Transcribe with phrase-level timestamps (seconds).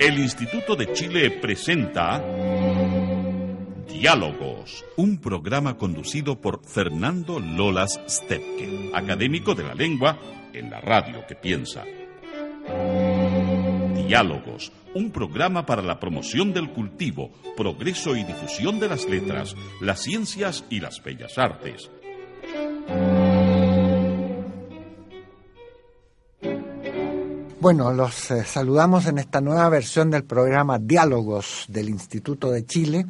[0.00, 2.22] El Instituto de Chile presenta
[3.88, 10.16] Diálogos, un programa conducido por Fernando Lolas Stepke, académico de la lengua
[10.52, 11.82] en la radio que piensa.
[14.06, 20.00] Diálogos, un programa para la promoción del cultivo, progreso y difusión de las letras, las
[20.00, 21.90] ciencias y las bellas artes.
[27.60, 33.04] Bueno, los eh, saludamos en esta nueva versión del programa Diálogos del Instituto de Chile.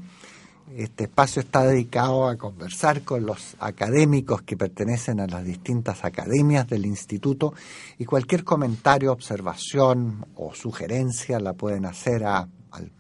[0.75, 6.67] Este espacio está dedicado a conversar con los académicos que pertenecen a las distintas academias
[6.67, 7.53] del instituto
[7.99, 12.91] y cualquier comentario, observación o sugerencia la pueden hacer a, al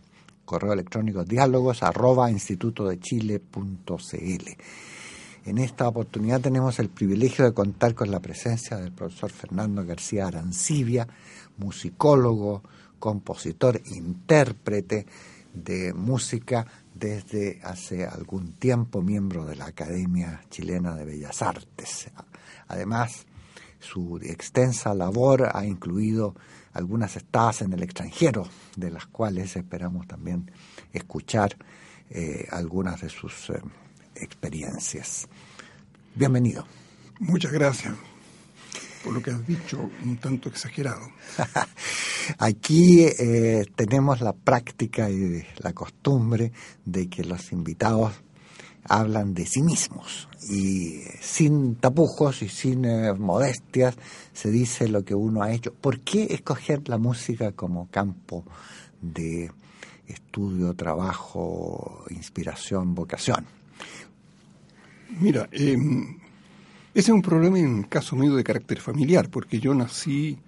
[0.44, 4.50] correo electrónico diálogos arroba institutodechile.cl.
[5.48, 10.26] En esta oportunidad tenemos el privilegio de contar con la presencia del profesor Fernando García
[10.26, 11.08] Arancibia,
[11.58, 12.62] musicólogo,
[12.98, 15.06] compositor, intérprete
[15.52, 22.10] de música desde hace algún tiempo, miembro de la Academia Chilena de Bellas Artes.
[22.66, 23.26] Además,
[23.78, 26.34] su extensa labor ha incluido
[26.72, 30.50] algunas estadas en el extranjero, de las cuales esperamos también
[30.92, 31.56] escuchar
[32.10, 33.60] eh, algunas de sus eh,
[34.16, 35.28] experiencias.
[36.14, 36.66] Bienvenido.
[37.20, 37.94] Muchas gracias
[39.02, 41.08] por lo que has dicho, un tanto exagerado.
[42.38, 46.52] Aquí eh, tenemos la práctica y la costumbre
[46.84, 48.12] de que los invitados
[48.84, 53.96] hablan de sí mismos y sin tapujos y sin eh, modestias
[54.32, 55.72] se dice lo que uno ha hecho.
[55.74, 58.44] ¿Por qué escoger la música como campo
[59.00, 59.50] de
[60.06, 63.46] estudio, trabajo, inspiración, vocación?
[65.20, 65.76] Mira, eh,
[66.94, 70.38] ese es un problema en caso mío de carácter familiar, porque yo nací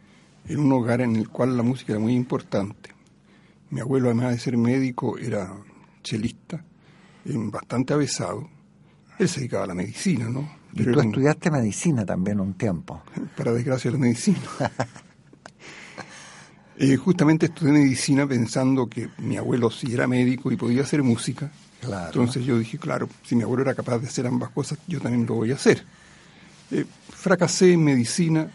[0.49, 2.91] en un hogar en el cual la música era muy importante.
[3.71, 5.53] Mi abuelo, además de ser médico, era
[6.03, 6.65] chelista,
[7.25, 8.49] bastante avesado.
[9.19, 10.59] Él se dedicaba a la medicina, ¿no?
[10.73, 13.03] y tú estudiaste medicina también un tiempo.
[13.37, 14.39] Para desgracia, la medicina.
[16.79, 21.51] eh, justamente estudié medicina pensando que mi abuelo sí era médico y podía hacer música.
[21.83, 25.27] Entonces yo dije, claro, si mi abuelo era capaz de hacer ambas cosas, yo también
[25.27, 25.85] lo voy a hacer.
[26.71, 28.51] Eh, fracasé en medicina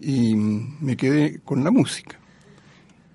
[0.00, 2.18] y me quedé con la música.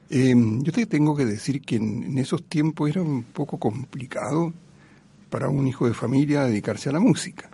[0.10, 4.54] Eh, yo te tengo que decir que en, esos tiempos era un poco complicado
[5.30, 7.50] para un hijo de familia dedicarse a la música.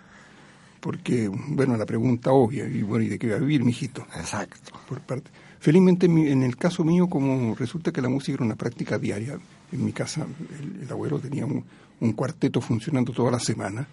[0.80, 4.06] Porque, bueno, la pregunta obvia, y bueno, ¿y de qué va a vivir, mijito?
[4.16, 4.72] Exacto.
[4.90, 5.30] Por parte.
[5.60, 9.38] Felizmente, en el caso mío, como resulta que la música era una práctica diaria,
[9.72, 10.26] en mi casa
[10.82, 11.64] el, abuelo tenía un,
[12.00, 13.88] un, cuarteto funcionando toda la semana,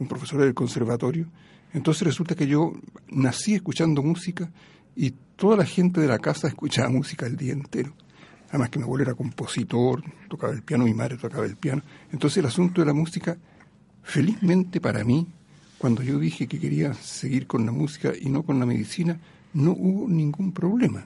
[0.00, 1.26] un profesor del conservatorio,
[1.74, 2.72] entonces resulta que yo
[3.08, 4.50] nací escuchando música
[4.94, 7.92] y toda la gente de la casa escuchaba música el día entero.
[8.48, 11.82] Además que mi abuelo era compositor, tocaba el piano, mi madre tocaba el piano.
[12.12, 13.36] Entonces el asunto de la música,
[14.04, 15.26] felizmente para mí,
[15.76, 19.18] cuando yo dije que quería seguir con la música y no con la medicina,
[19.52, 21.04] no hubo ningún problema.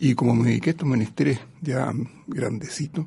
[0.00, 1.92] Y como me dediqué a estos menesteres ya
[2.26, 3.06] grandecito,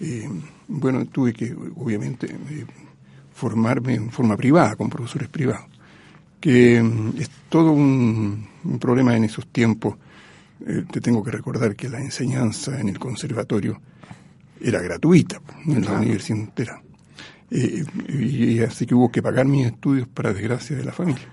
[0.00, 0.28] eh,
[0.66, 2.66] bueno, tuve que, obviamente, eh,
[3.38, 5.66] formarme en forma privada, con profesores privados,
[6.40, 8.48] que mm, es todo un,
[8.80, 9.96] problema en esos tiempos.
[10.66, 13.80] Eh, te tengo que recordar que la enseñanza en el conservatorio
[14.60, 16.82] era gratuita, en la universidad entera.
[17.50, 21.28] Eh, y, así que hubo que pagar mis estudios para desgracia de la familia.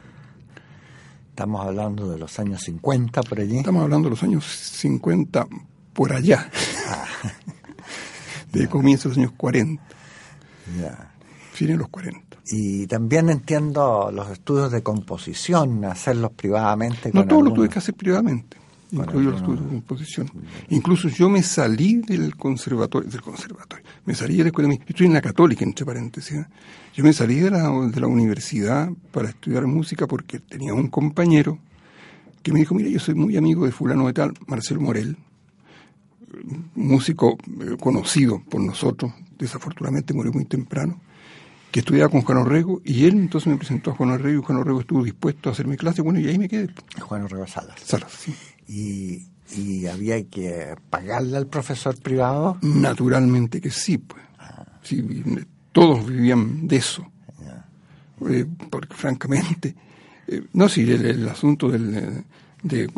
[1.31, 3.57] Estamos hablando de los años 50 por allí.
[3.57, 5.47] Estamos hablando de los años 50
[5.91, 6.49] por allá.
[6.87, 7.05] Ah.
[8.53, 9.83] de comienzos de los años 40.
[10.79, 11.14] Ya
[11.55, 12.37] fin los 40.
[12.51, 17.11] Y también entiendo los estudios de composición, hacerlos privadamente.
[17.13, 18.57] No, todo lo tuve que hacer privadamente,
[18.91, 20.31] incluido los estudios de composición.
[20.69, 25.13] Incluso yo me salí del conservatorio, del conservatorio, me salí de la escuela, estoy en
[25.13, 26.45] la católica, entre paréntesis, ¿eh?
[26.93, 31.57] yo me salí de la, de la universidad para estudiar música porque tenía un compañero
[32.43, 35.17] que me dijo, mira, yo soy muy amigo de fulano de tal, Marcelo Morel,
[36.75, 40.99] músico eh, conocido por nosotros, desafortunadamente murió muy temprano,
[41.71, 44.59] que estudiaba con Juan Orrego, y él entonces me presentó a Juan Orrego, y Juan
[44.59, 46.69] Orrego estuvo dispuesto a hacerme clase, bueno, y ahí me quedé.
[46.99, 47.79] Juan Orrego Salas.
[47.83, 48.33] Salas, sí.
[48.67, 52.57] Y, y había que pagarle al profesor privado.
[52.61, 54.23] Naturalmente que sí, pues.
[54.39, 54.65] Ah.
[54.83, 55.03] Sí,
[55.71, 57.11] todos vivían de eso.
[58.29, 59.75] Eh, porque francamente,
[60.27, 62.23] eh, no, sí, el, asunto del,
[62.63, 62.89] de,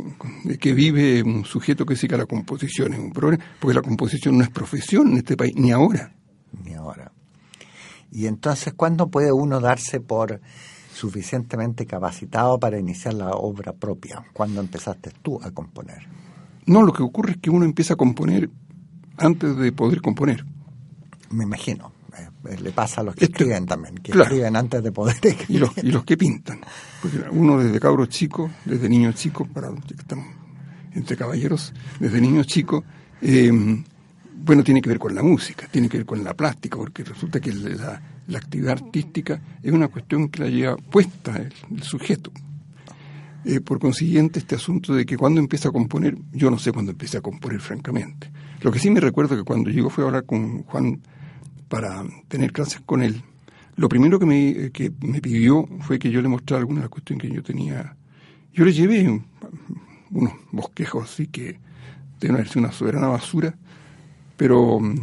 [0.43, 4.37] de, que vive un sujeto que siga la composición es un problema, porque la composición
[4.37, 6.13] no es profesión en este país, ni ahora.
[6.63, 7.11] Ni ahora.
[8.11, 10.39] Y entonces, ¿cuándo puede uno darse por
[10.93, 14.25] suficientemente capacitado para iniciar la obra propia?
[14.33, 16.07] ¿Cuándo empezaste tú a componer?
[16.65, 18.49] No, lo que ocurre es que uno empieza a componer
[19.17, 20.45] antes de poder componer.
[21.29, 21.91] Me imagino.
[22.49, 25.69] Eh, le pasa a los que escriben también, que escriben antes de poder escribir.
[25.83, 26.59] Y los, que pintan.
[27.01, 30.25] Porque uno desde cabro chico, desde niño chico, para que estamos
[30.93, 32.83] entre caballeros, desde niño chico,
[33.21, 33.51] eh,
[34.43, 37.39] bueno, tiene que ver con la música, tiene que ver con la plástica, porque resulta
[37.39, 38.01] que la,
[38.35, 42.31] actividad artística es una cuestión que la lleva puesta el, sujeto.
[43.45, 46.91] Eh, por consiguiente, este asunto de que cuando empieza a componer, yo no sé cuándo
[46.91, 48.29] empieza a componer, francamente.
[48.61, 51.01] Lo que sí me recuerdo que cuando llegó fue a hablar con Juan
[51.69, 53.21] para tener clases con él,
[53.75, 56.89] lo primero que me, que me pidió fue que yo le mostrara alguna de las
[56.89, 57.95] cuestiones que yo tenía.
[58.53, 59.21] Yo le llevé
[60.11, 61.59] unos bosquejos así que
[62.19, 63.55] deben una soberana basura,
[64.37, 64.95] pero mm,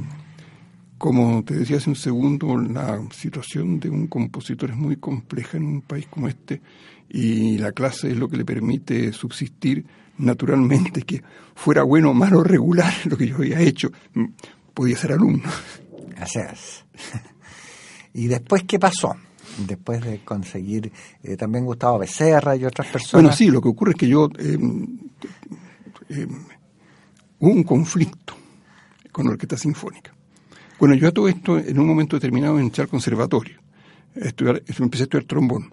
[0.97, 5.65] como te decía hace un segundo, la situación de un compositor es muy compleja en
[5.65, 6.63] un país como este
[7.11, 9.85] y la clase es lo que le permite subsistir
[10.17, 11.23] naturalmente, que
[11.55, 14.25] fuera bueno, malo, regular lo que yo había hecho, mm,
[14.73, 15.51] podía ser alumno.
[16.17, 16.85] Así es.
[18.15, 19.15] ¿Y después qué pasó?
[19.59, 20.91] Después de conseguir
[21.23, 23.23] eh, también Gustavo Becerra y otras personas.
[23.23, 24.29] Bueno, sí, lo que ocurre es que yo.
[24.39, 24.59] Eh,
[26.09, 26.27] eh,
[27.41, 28.35] hubo un conflicto
[29.15, 30.13] con Orquesta Sinfónica.
[30.81, 33.59] Bueno, yo a todo esto, en un momento determinado, entré al conservatorio.
[34.17, 35.73] estudiar, empecé a estudiar trombón.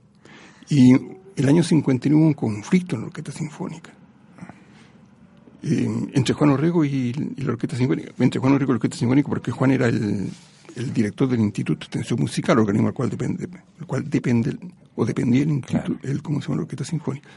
[0.70, 0.94] Y
[1.36, 3.92] el año 51 hubo un conflicto en la Orquesta Sinfónica.
[5.64, 8.12] entre Juan Orrego y, la Orquesta Sinfónica.
[8.20, 10.30] Entre Juan Orrego y la Orquesta Sinfónica, porque Juan era el,
[10.76, 13.50] el director del Instituto de Extensión Musical, organismo al cual depende,
[13.80, 14.56] el cual depende
[14.96, 16.58] o dependía el instituto, el, ¿cómo se llama?
[16.58, 17.28] la Orquesta Sinfónica.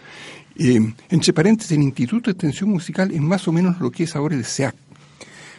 [0.56, 4.14] Eh, entre paréntesis, el Instituto de Extensión Musical es más o menos lo que es
[4.14, 4.74] ahora el SEAC,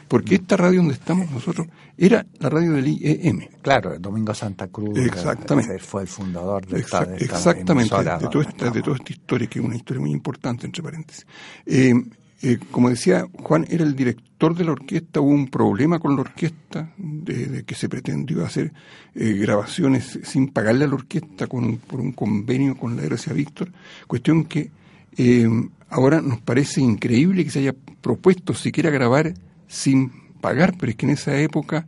[0.07, 1.67] porque esta radio donde estamos nosotros
[1.97, 3.47] era la radio del IEM.
[3.61, 5.79] Claro, el Domingo Santa Cruz exactamente.
[5.79, 9.59] fue el fundador de esta, de Exactamente, de, toda esta, de toda esta historia, que
[9.59, 11.25] es una historia muy importante, entre paréntesis.
[11.65, 11.93] Eh,
[12.41, 16.21] eh, como decía Juan, era el director de la orquesta, hubo un problema con la
[16.21, 18.73] orquesta, de, que se pretendió hacer
[19.15, 23.71] eh, grabaciones sin pagarle a la orquesta con por un convenio con la RCA Víctor,
[24.05, 24.69] cuestión que
[25.17, 25.47] eh,
[25.89, 29.33] ahora nos parece increíble que se haya propuesto siquiera grabar
[29.67, 31.87] sin pagar, pero es que en esa época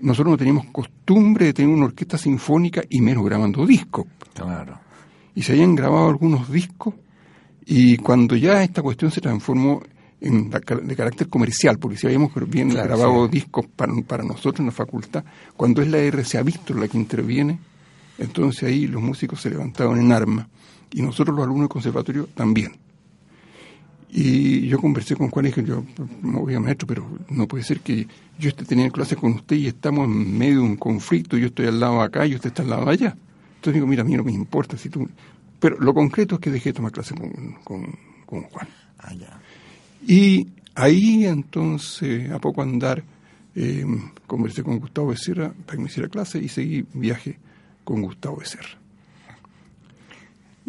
[0.00, 4.06] nosotros no teníamos costumbre de tener una orquesta sinfónica y menos grabando discos.
[4.34, 4.78] Claro.
[5.34, 6.94] Y se hayan grabado algunos discos
[7.64, 9.82] y cuando ya esta cuestión se transformó
[10.20, 14.72] en de carácter comercial, porque si habíamos bien grabado discos para, para, nosotros en la
[14.72, 15.24] facultad,
[15.56, 17.58] cuando es la RCA Víctor la que interviene,
[18.18, 20.48] entonces ahí los músicos se levantaban en arma
[20.92, 22.76] y nosotros los alumnos del conservatorio también.
[24.18, 25.84] Y yo conversé con Juan y dije, yo
[26.22, 28.08] me voy a maestro, pero no puede ser que
[28.38, 31.66] yo esté teniendo clases con usted y estamos en medio de un conflicto, yo estoy
[31.66, 33.14] al lado acá y usted está al lado allá.
[33.56, 35.06] Entonces digo, mira, a mí no me importa si tú
[35.58, 37.14] pero lo concreto es que dejé de tomar clase
[37.64, 37.96] con,
[38.26, 38.68] Juan.
[38.98, 39.12] Ah,
[40.06, 43.02] y ahí entonces, a poco andar,
[43.54, 43.84] eh,
[44.26, 47.38] conversé con Gustavo Becerra para que me hiciera clase y seguí viaje
[47.84, 48.78] con Gustavo Becerra.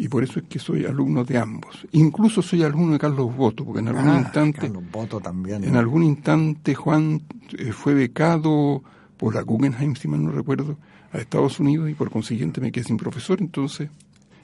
[0.00, 1.86] Y por eso es que soy alumno de ambos.
[1.90, 4.60] Incluso soy alumno de Carlos Boto, porque en algún ah, instante.
[4.60, 5.64] Carlos Boto también.
[5.64, 7.20] En algún instante Juan
[7.58, 8.82] eh, fue becado
[9.16, 10.76] por la Guggenheim, si mal no recuerdo,
[11.12, 13.40] a Estados Unidos y por consiguiente me quedé sin profesor.
[13.40, 13.90] Entonces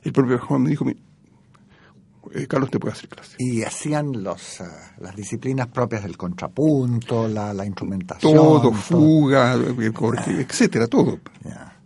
[0.02, 3.36] el propio Juan me dijo, eh, Carlos te puede hacer clase.
[3.38, 4.64] Y hacían los, eh,
[4.98, 8.34] las disciplinas propias del contrapunto, la, la instrumentación.
[8.34, 11.20] Todo, fuga, eh, etcétera, todo.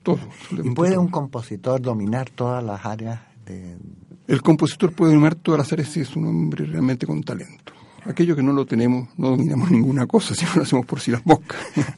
[0.02, 0.18] todo
[0.64, 3.76] ¿Y puede un compositor dominar todas las áreas de...?
[4.26, 7.72] El compositor puede dominar todas las áreas si es un hombre realmente con talento.
[8.04, 11.10] Aquello que no lo tenemos, no dominamos ninguna cosa, si no lo hacemos por si
[11.10, 11.58] las moscas.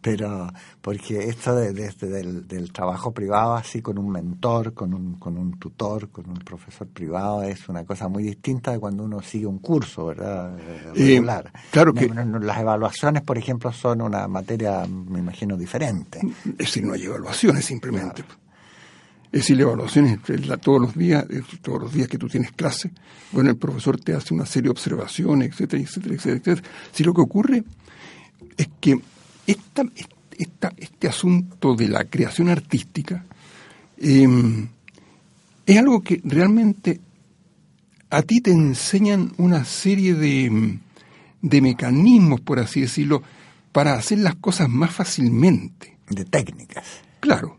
[0.00, 0.48] pero
[0.80, 6.10] porque esto de, del, trabajo privado así con un mentor, con un, con un tutor,
[6.10, 10.06] con un profesor privado es una cosa muy distinta de cuando uno sigue un curso,
[10.06, 10.56] ¿verdad?
[10.58, 11.52] Eh, regular.
[11.70, 16.20] claro que las evaluaciones, por ejemplo, son una materia, me imagino, diferente.
[16.44, 18.24] Es decir, no hay evaluaciones simplemente.
[19.30, 21.26] Es decir, la evaluación es todos los días,
[21.60, 22.90] todos los días que tú tienes clase,
[23.30, 26.62] bueno, el profesor te hace una serie de observaciones, etcétera, etcétera, etcétera.
[26.92, 27.62] Si lo que ocurre
[28.56, 28.98] es que
[29.46, 29.82] esta,
[30.36, 33.26] esta, este asunto de la creación artística
[33.98, 34.68] em,
[35.66, 36.98] es algo que realmente
[38.08, 40.78] a ti te enseñan una serie de,
[41.42, 43.22] de mecanismos, por así decirlo,
[43.72, 45.98] para hacer las cosas más fácilmente.
[46.08, 46.86] De técnicas.
[47.20, 47.57] Claro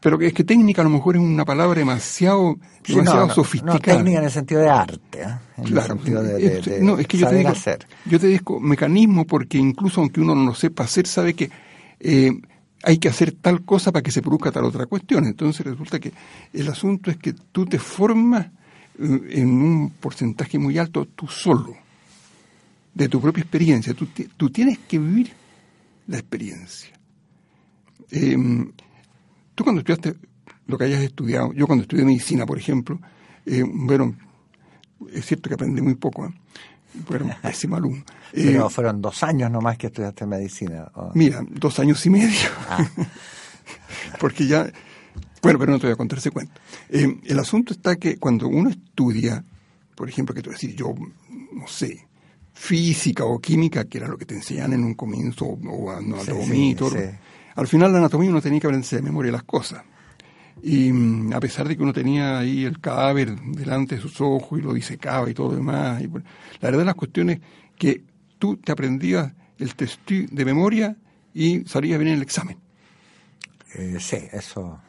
[0.00, 2.56] pero es que técnica a lo mejor es una palabra demasiado,
[2.86, 3.74] demasiado sofisticada.
[3.74, 5.38] No, técnica en el sentido de arte, ¿eh?
[5.56, 7.86] en claro, el sentido de, no, es que yo te digo, hacer.
[8.04, 11.50] Yo te digo mecanismo porque incluso aunque uno no lo sepa hacer, sabe que
[12.00, 12.32] eh,
[12.82, 15.24] hay que hacer tal cosa para que se produzca tal otra cuestión.
[15.24, 16.12] Entonces resulta que
[16.52, 18.46] el asunto es que tú te formas
[18.98, 21.74] eh, en un porcentaje muy alto tú solo,
[22.92, 23.94] de tu propia experiencia.
[23.94, 25.32] Tú, tú tienes que vivir
[26.06, 26.90] la experiencia.
[28.10, 28.70] Em,
[29.54, 30.14] tú cuando estudiaste
[30.66, 32.98] lo que hayas estudiado, yo cuando estudié medicina, por ejemplo,
[33.46, 34.14] eh, bueno,
[35.12, 36.34] es cierto que aprendí muy poco, ¿eh?
[37.06, 38.04] fueron pésimo alumno.
[38.32, 40.90] Pero eh, fueron dos años nomás que estudiaste medicina.
[41.14, 42.48] Mira, dos años y medio.
[42.68, 42.84] Ah.
[44.18, 44.70] Porque ya,
[45.42, 46.52] bueno, pero no te voy a contar ese cuento.
[46.88, 49.44] Eh, el asunto está que cuando uno estudia,
[49.94, 50.94] por ejemplo, que tú decir, yo,
[51.52, 52.06] no sé,
[52.52, 56.74] física o química, que era lo que te enseñan en un comienzo, o anatomía y
[56.74, 56.96] todo,
[57.54, 59.82] al final la anatomía uno tenía que aprenderse de memoria las cosas.
[60.62, 64.58] Y mm, a pesar de que uno tenía ahí el cadáver delante de sus ojos
[64.58, 66.22] y lo disecaba y todo lo demás, y, la
[66.60, 67.40] verdad de las cuestiones
[67.78, 68.02] que
[68.38, 70.96] tú te aprendías el test de memoria
[71.32, 72.58] y salías bien en el examen.
[73.74, 74.80] Eh, sí, eso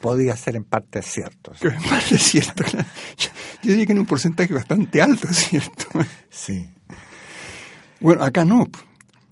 [0.00, 1.52] podía ser en parte cierto.
[1.62, 2.64] En parte cierto.
[3.62, 5.86] Yo diría que en un porcentaje bastante alto, ¿cierto?
[6.30, 6.68] Sí.
[8.00, 8.66] Bueno, acá no.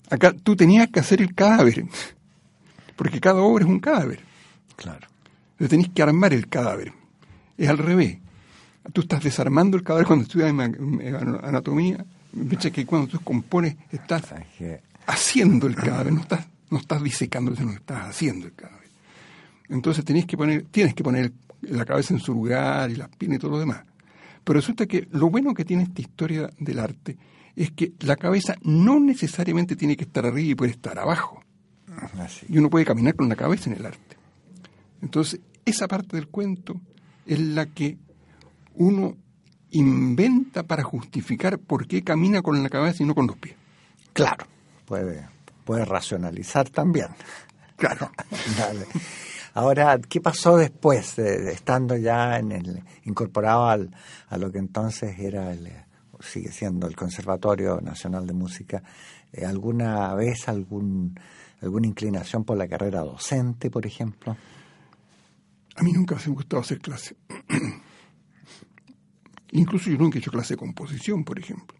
[0.09, 1.85] Acá tú tenías que hacer el cadáver,
[2.95, 4.19] porque cada obra es un cadáver.
[4.75, 5.07] Claro.
[5.51, 6.93] Entonces tenés que armar el cadáver.
[7.57, 8.17] Es al revés.
[8.93, 12.05] Tú estás desarmando el cadáver cuando estudias anatomía.
[12.31, 14.33] Piensa que cuando tú compones estás
[15.05, 18.87] haciendo el cadáver, no estás, no estás disecando, sino estás haciendo el cadáver.
[19.67, 23.37] Entonces tenés que poner, tienes que poner la cabeza en su lugar y las piernas
[23.37, 23.83] y todo lo demás.
[24.43, 27.17] Pero resulta que lo bueno que tiene esta historia del arte
[27.59, 31.43] es que la cabeza no necesariamente tiene que estar arriba y puede estar abajo.
[32.47, 34.15] Y uno puede caminar con la cabeza en el arte.
[35.01, 36.79] Entonces, esa parte del cuento
[37.25, 37.97] es la que
[38.75, 39.17] uno
[39.71, 43.57] inventa para justificar por qué camina con la cabeza y no con los pies.
[44.13, 44.45] Claro,
[44.85, 45.27] puede,
[45.65, 47.07] puede racionalizar también.
[47.75, 48.09] Claro.
[49.53, 53.93] Ahora, ¿qué pasó después, de, estando ya en el, incorporado al,
[54.29, 55.69] a lo que entonces era el,
[56.19, 58.83] sigue siendo el Conservatorio Nacional de Música?
[59.31, 61.17] Eh, ¿Alguna vez algún,
[61.61, 64.35] alguna inclinación por la carrera docente, por ejemplo?
[65.75, 67.15] A mí nunca me ha gustado hacer clase.
[69.51, 71.77] Incluso yo nunca he hecho clase de composición, por ejemplo.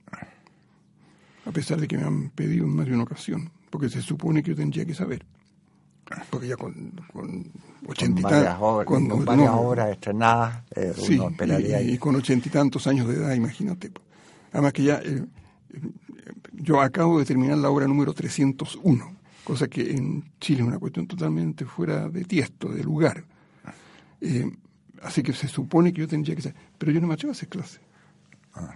[1.46, 4.42] A pesar de que me han pedido en más de una ocasión, porque se supone
[4.42, 5.26] que yo tendría que saber.
[6.30, 7.52] Porque ya con, con
[7.88, 8.86] ochenta y tantos.
[8.86, 11.82] Con, varias obras estrenadas, eh, uno esperaría.
[11.82, 13.92] Y, y, con ochenta y tantos años de edad, imagínate.
[14.52, 15.00] Además que ya.
[15.04, 15.26] Eh,
[16.62, 21.08] yo acabo de terminar la obra número 301, cosa que en Chile es una cuestión
[21.08, 23.24] totalmente fuera de tiesto, de lugar.
[24.22, 24.52] Eh,
[25.02, 27.36] así que se supone que yo tendría que ser, pero yo no me atrevo a
[27.36, 27.80] hacer clase.
[28.54, 28.76] Ah.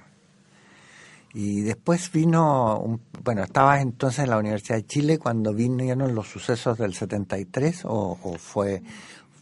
[1.34, 6.78] Y después vino, bueno, ¿estabas entonces en la Universidad de Chile cuando vinieron los sucesos
[6.78, 8.84] del 73 o, o fue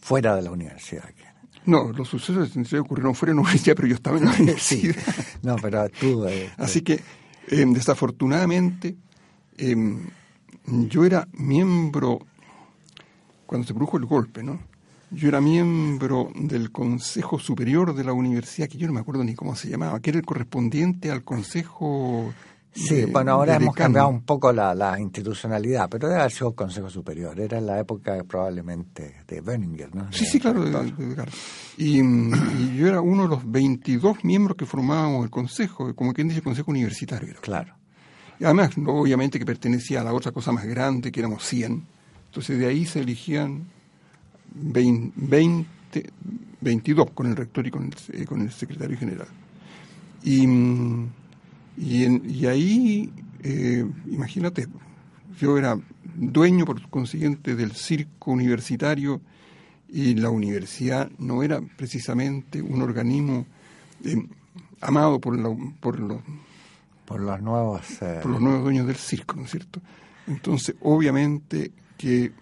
[0.00, 1.04] fuera de la universidad?
[1.66, 4.32] No, los sucesos del 73 ocurrieron fuera de la universidad, pero yo estaba en la
[4.38, 4.96] universidad.
[5.42, 6.26] No, pero tú...
[6.26, 6.94] Eh, Así que,
[7.48, 8.96] eh, desafortunadamente,
[9.56, 10.08] em,
[10.66, 12.20] yo era miembro,
[13.46, 14.60] cuando se produjo el golpe, ¿no?
[15.10, 19.34] Yo era miembro del Consejo Superior de la Universidad, que yo no me acuerdo ni
[19.34, 22.32] cómo se llamaba, que era el correspondiente al Consejo.
[22.74, 27.38] Sí, bueno, ahora hemos cambiado un poco la, institucionalidad, pero sido el Consejo Superior.
[27.38, 30.10] Era en la época probablemente de Benninger, ¿no?
[30.10, 30.64] Sí, sí, claro,
[31.76, 36.28] y, y, yo era uno de los 22 miembros que formábamos el Consejo, como quien
[36.28, 37.34] dice, el Consejo Universitario.
[37.40, 37.74] Claro.
[38.40, 41.84] Y además, obviamente que pertenecía a la otra cosa más grande, que éramos 100.
[42.26, 43.66] Entonces de ahí se elegían
[44.54, 46.10] 20,
[46.60, 49.28] 22 con el rector y con el, eh, con el secretario general.
[50.24, 50.46] Y,
[51.76, 53.12] y, ahí,
[53.42, 54.66] eh, imagínate,
[55.38, 55.78] yo era
[56.14, 59.20] dueño por consiguiente del circo universitario
[59.88, 63.46] y la universidad no era precisamente un organismo
[64.04, 64.26] eh,
[64.80, 65.38] amado por,
[65.80, 66.20] por los
[67.04, 67.82] por los nuevos
[68.22, 69.80] por los nuevos dueños del circo, ¿no es cierto?
[70.26, 72.32] Entonces, obviamente que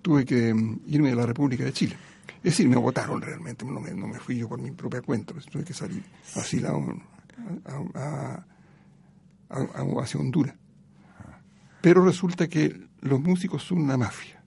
[0.00, 1.96] tuve que mm, irme de la República de Chile.
[2.38, 5.32] Es decir, me votaron realmente, no me, no me fui yo por mi propia cuenta,
[5.32, 6.02] pues tuve que salir
[6.34, 6.58] así
[7.64, 8.44] a,
[10.00, 10.54] hacia Honduras.
[11.80, 14.42] Pero resulta que los músicos son una mafia.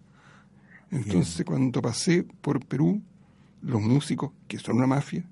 [0.92, 3.02] Entonces, cuando pasé por Perú,
[3.62, 5.24] los músicos, que son una mafia,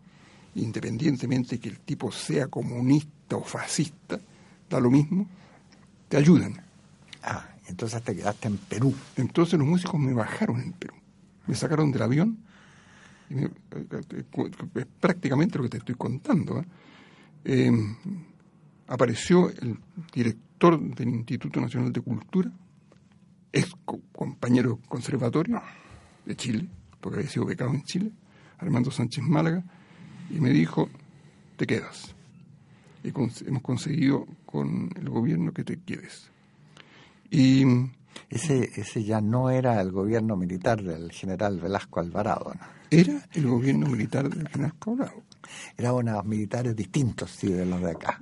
[0.56, 4.20] independientemente que el tipo sea comunista o fascista,
[4.70, 5.28] da lo mismo,
[6.10, 6.62] te ayudan.
[7.24, 8.94] Ah, entonces te quedaste en Perú.
[9.16, 10.96] Entonces los músicos me bajaron en Perú.
[11.48, 12.38] Me sacaron del avión.
[13.30, 14.24] Y eh, eh,
[14.76, 16.60] es prácticamente lo que te estoy contando.
[16.60, 16.66] ¿eh?
[17.46, 17.96] Em,
[18.88, 19.78] apareció el
[20.14, 22.52] director del Instituto Nacional de Cultura,
[23.52, 23.76] ex
[24.12, 25.62] compañero conservatorio
[26.26, 26.68] de Chile,
[27.02, 28.12] porque había sido becado en Chile.
[28.60, 29.64] Armando Sánchez Málaga,
[30.30, 30.90] y me dijo,
[31.58, 32.16] te quedas.
[33.04, 36.30] Y hemos conseguido con el gobierno que te quedes.
[37.30, 37.66] Y
[38.30, 42.54] ese, ese ya no era el gobierno militar del general Velasco Alvarado.
[42.90, 45.24] Era el gobierno militar del general Alvarado.
[45.78, 48.22] Eran unos militares distintos, sí, de los de acá.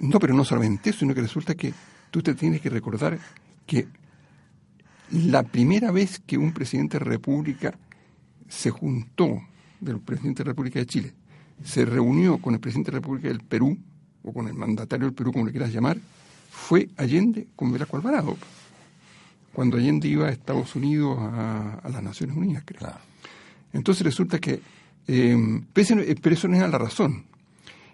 [0.00, 1.72] No, pero no solamente eso, sino que resulta que
[2.10, 3.18] tú te tienes que recordar
[3.66, 3.88] que
[5.10, 7.78] la primera vez que un presidente de la República
[8.48, 9.42] se juntó,
[9.80, 11.14] del presidente de la República de Chile,
[11.64, 13.76] se reunió con el presidente de la República del Perú,
[14.22, 15.98] o con el mandatario del Perú, como le quieras llamar,
[16.50, 18.36] fue Allende con Velasco Alvarado
[19.58, 22.92] cuando Allende iba a Estados Unidos a, las Naciones Unidas, creo.
[23.72, 24.60] Entonces resulta que,
[25.08, 27.24] eh, pero eso no era la razón.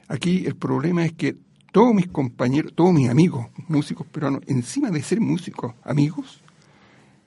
[0.08, 1.36] Aquí el problema es que
[1.72, 6.42] todos mis compañeros, todos mis amigos, músicos peruanos, encima de ser músicos, amigos,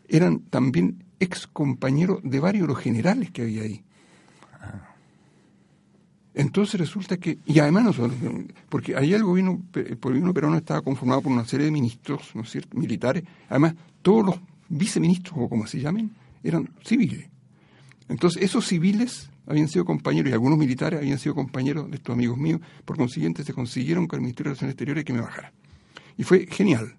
[0.08, 3.84] eran también ex compañeros de varios de los generales que había ahí.
[6.34, 8.16] Entonces resulta que, y además nosotros,
[8.70, 12.44] porque ahí el gobierno, el gobierno peruano estaba conformado por una serie de ministros, ¿no
[12.44, 14.36] es cierto?, militares, además todos los
[14.70, 16.12] viceministros, o como se llamen,
[16.44, 17.28] eran civiles.
[18.08, 22.38] Entonces esos civiles habían sido compañeros, y algunos militares habían sido compañeros de estos amigos
[22.38, 25.54] míos, por consiguiente se consiguieron con el Ministerio de Relaciones Exteriores que me bajara.
[26.18, 26.96] Y fue genial.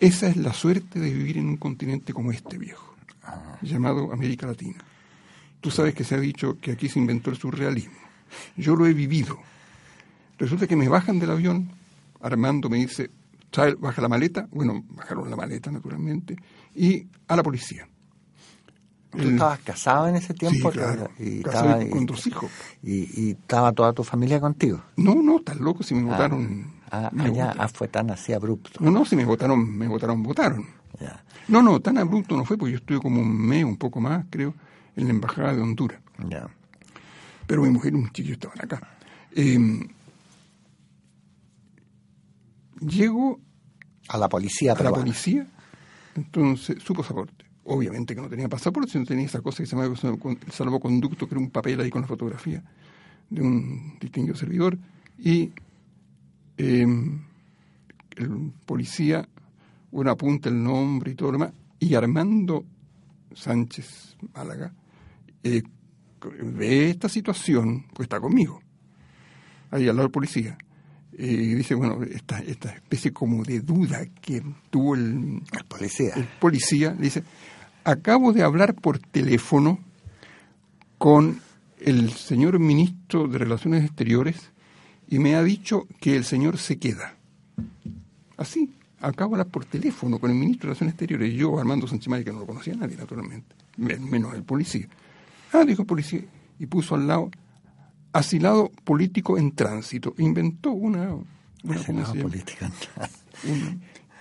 [0.00, 2.94] Esa es la suerte de vivir en un continente como este viejo,
[3.62, 4.78] llamado América Latina.
[5.60, 7.98] Tú sabes que se ha dicho que aquí se inventó el surrealismo.
[8.56, 9.38] Yo lo he vivido.
[10.38, 11.70] Resulta que me bajan del avión,
[12.20, 13.10] Armando me dice,
[13.78, 16.36] baja la maleta, bueno, bajaron la maleta naturalmente,
[16.74, 17.88] y a la policía.
[19.10, 20.70] ¿Tú estabas casado en ese tiempo?
[20.70, 22.50] Sí, claro, y casado con dos hijos.
[22.82, 24.82] Y, estaba toda tu familia contigo?
[24.96, 26.78] No, no, estás loco, si me ah, votaron...
[26.90, 28.80] Ah, allá, ah, fue tan así abrupto.
[28.80, 30.66] No, no, si me votaron, me votaron, votaron.
[31.48, 34.26] No, no, tan abrupto no fue, porque yo estuve como un mes, un poco más,
[34.30, 34.54] creo,
[34.96, 36.00] en la Embajada de Honduras.
[36.28, 36.48] Ya
[37.48, 38.78] pero mi mujer y un chiquillo estaban acá.
[39.34, 39.88] Em,
[42.78, 43.40] llego
[44.06, 44.74] a la policía.
[44.74, 45.46] A la policía,
[46.14, 47.46] entonces su pasaporte.
[47.70, 51.34] Obviamente que no tenía pasaporte, sino tenía esa cosa que se llama el salvoconducto, que
[51.34, 52.62] era un papel ahí con la fotografía
[53.28, 54.78] de un distinguido servidor.
[55.18, 55.52] Y
[56.56, 57.20] em,
[58.16, 59.28] el policía,
[59.90, 62.64] una apunta el nombre y todo lo demás, y Armando
[63.34, 64.72] Sánchez Málaga,
[65.42, 65.62] eh,
[66.42, 68.62] ve esta situación, pues está conmigo,
[69.70, 70.56] ahí al lado del policía.
[71.12, 76.14] Y dice, bueno, esta, esta especie como de duda que tuvo el, policía.
[76.14, 77.24] El policía dice,
[77.90, 79.78] acabo de hablar por teléfono
[80.98, 81.40] con
[81.80, 84.50] el señor ministro de Relaciones Exteriores
[85.08, 87.14] y me ha dicho que el señor se queda.
[88.36, 92.24] Así, acabo de hablar por teléfono con el ministro de Relaciones Exteriores, yo, Armando Sánchez
[92.24, 94.86] que no lo conocía nadie, naturalmente, menos el policía.
[95.54, 96.24] Ah, dijo policía,
[96.58, 97.30] y puso al lado
[98.12, 100.14] asilado político en tránsito.
[100.18, 101.14] Inventó una...
[101.64, 102.70] una política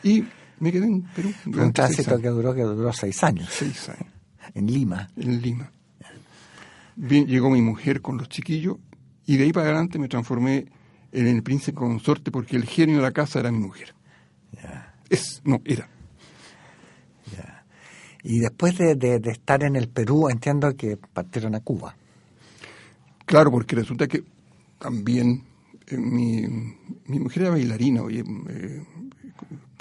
[0.03, 0.23] y
[0.59, 1.33] me quedé en Perú.
[1.45, 3.49] Un tránsito que duró, que duró seis años.
[3.51, 4.13] Seis años.
[4.53, 5.09] En Lima.
[5.15, 5.71] En Lima.
[6.95, 8.77] Bien, llegó mi mujer con los chiquillos
[9.25, 10.65] y de ahí para adelante me transformé
[11.11, 13.93] en el príncipe consorte porque el genio de la casa era mi mujer.
[15.09, 15.87] Es, no, era.
[18.23, 21.95] Y después de, estar en el Perú, entiendo que partieron a Cuba.
[23.25, 24.23] Claro, porque resulta que
[24.79, 25.43] también
[25.87, 26.41] eh, mi,
[27.05, 28.83] mi, mujer era bailarina, oye, eh,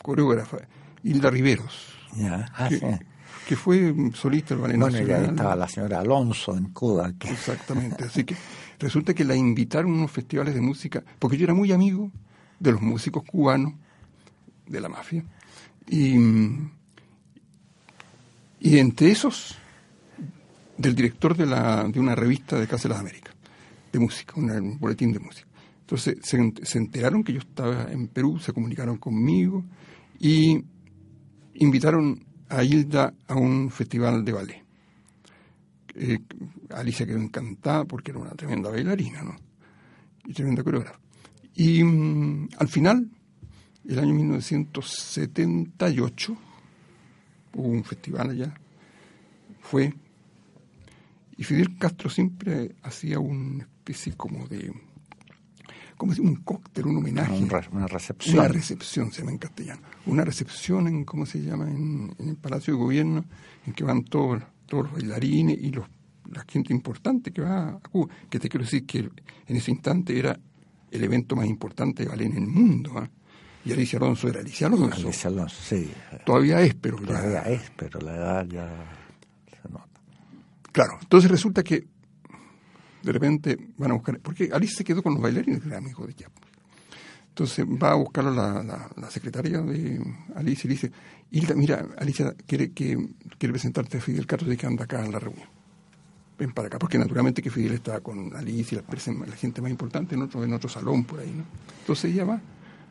[0.06, 0.58] coreógrafa,
[1.02, 1.94] Hilda Riveros.
[2.22, 2.70] Ah,
[3.46, 7.12] que, fue solista del ballet bueno, ya estaba la señora Alonso en Cuba.
[7.20, 8.36] Exactamente, así que
[8.78, 12.10] resulta que la invitaron a unos festivales de música, porque yo era muy amigo
[12.58, 13.74] de los músicos cubanos
[14.66, 15.24] de la mafia,
[15.88, 16.16] y
[18.60, 19.56] y entre esos,
[20.76, 23.34] del director de, la, de una revista de Casa de las Américas,
[23.92, 25.46] de música, un boletín de música.
[25.80, 29.64] Entonces se, enteraron que yo estaba en Perú, se comunicaron conmigo
[30.18, 30.62] y
[31.54, 34.64] invitaron a Hilda a un festival de ballet.
[35.94, 36.18] Eh,
[36.70, 39.36] Alicia quedó encantada porque era una tremenda bailarina, ¿no?
[40.26, 40.98] Y tremenda coreógrafa.
[41.54, 43.10] Y mm, al final,
[43.88, 46.36] el año 1978,
[47.54, 48.54] hubo un festival allá,
[49.60, 49.94] fue,
[51.36, 54.72] y Fidel Castro siempre hacía una especie como de,
[55.96, 57.32] como un cóctel, un homenaje.
[57.72, 58.38] Una, recepción.
[58.38, 59.82] Una recepción se llama en castellano.
[60.06, 63.24] Una recepción en, ¿cómo se llama?, en, el Palacio de Gobierno,
[63.66, 65.86] en que van todos, todos los bailarines y los,
[66.30, 68.14] la gente importante que va a Cuba.
[68.28, 70.38] Que te quiero decir que en ese instante era
[70.90, 72.92] el evento más importante de ballet en el mundo.
[72.96, 73.08] ¿ah?
[73.64, 75.06] Y Alicia Alonso era Alicia Alonso.
[75.06, 75.90] Alicia Alonso, sí.
[76.24, 78.68] Todavía es, pero Todavía es, pero la edad ya
[79.50, 80.00] se nota.
[80.72, 81.95] Claro, entonces resulta que
[83.06, 86.04] De repente van a buscar, porque Alicia se quedó con los bailarines, que era amigo
[86.04, 86.28] de ella.
[87.28, 90.90] Entonces va a buscarlo la, la, secretaria de Alicia y le dice,
[91.30, 92.98] Hilda, mira, Alicia quiere, que,
[93.38, 95.46] quiere presentarte a Fidel Castro de que anda acá en la reunión.
[96.36, 100.16] Ven para acá, porque naturalmente que Fidel está con Alicia y la, gente más importante
[100.16, 101.44] en otro, en otro salón por ahí, ¿no?
[101.78, 102.40] Entonces ella va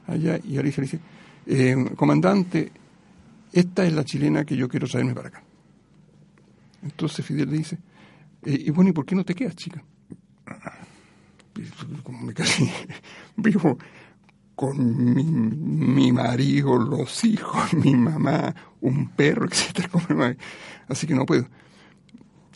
[0.08, 1.00] allá y Alicia le dice,
[1.46, 2.72] eh, comandante,
[3.52, 5.44] esta es la chilena que yo quiero traerme para acá.
[6.84, 7.78] Entonces Fidel le dice,
[8.44, 9.84] eh, y bueno, ¿y por qué no te quedas, chica?
[12.04, 12.70] Como me casi
[13.38, 13.78] vivo
[14.56, 19.90] con mi, mi, marido, los hijos, mi mamá, un perro, etcétera.
[20.88, 21.48] Así que no puedo.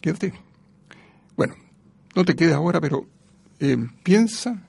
[0.01, 0.33] Quédate.
[1.35, 1.55] Bueno,
[2.15, 3.05] no te quedes ahora, pero
[3.59, 4.67] eh, piensa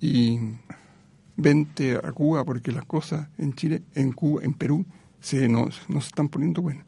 [0.00, 0.38] y
[1.36, 4.86] vente a Cuba porque las cosas en Chile, en Cuba, en Perú,
[5.20, 6.84] se nos, nos están poniendo buenas.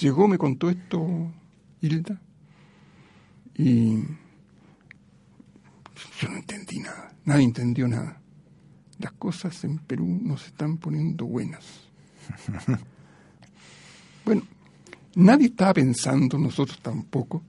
[0.00, 1.32] Llegó, me contó esto
[1.80, 2.20] Hilda
[3.54, 4.02] y
[6.20, 7.14] yo no entendí nada.
[7.24, 8.20] Nadie entendió nada.
[8.98, 11.64] Las cosas en Perú nos están poniendo buenas.
[14.24, 14.42] bueno,
[15.16, 17.42] nadie estaba pensando, nosotros tampoco,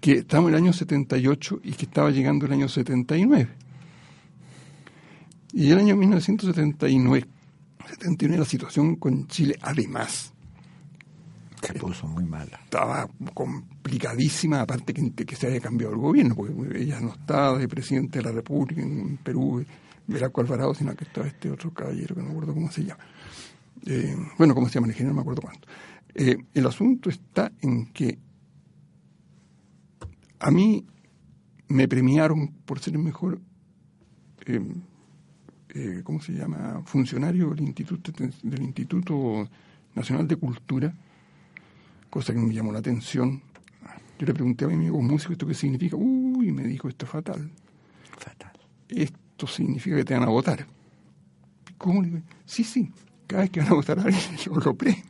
[0.00, 3.48] que estamos en el año 78 y que estaba llegando el año 79.
[5.52, 7.26] Y el año 1979,
[7.88, 10.33] 79 la situación con Chile, además,
[12.64, 18.18] Estaba complicadísima, aparte que, se haya cambiado el gobierno, porque ella no estaba de presidente
[18.18, 19.64] de la República en Perú,
[20.06, 23.04] Veraco Alvarado, sino que estaba este otro caballero que no me acuerdo cómo se llama.
[23.86, 25.14] Eh, bueno, ¿cómo se llama el ingeniero?
[25.14, 25.68] No me acuerdo cuánto.
[26.14, 28.18] Eh, el asunto está en que
[30.40, 30.86] a mí
[31.68, 33.40] me premiaron por ser el mejor,
[34.46, 39.48] eh, ¿cómo se llama?, funcionario del Instituto, del Instituto
[39.94, 40.94] Nacional de Cultura
[42.14, 43.42] cosa que me llamó la atención.
[44.20, 45.96] Yo le pregunté a mi amigo músico esto qué significa.
[45.96, 47.50] Uy, me dijo, esto es fatal.
[48.16, 48.52] Fatal.
[48.88, 50.64] Esto significa que te van a votar.
[51.76, 52.02] ¿Cómo?
[52.02, 52.88] Le digo, sí, sí,
[53.26, 55.02] cada vez que van a votar a alguien, yo lo premio.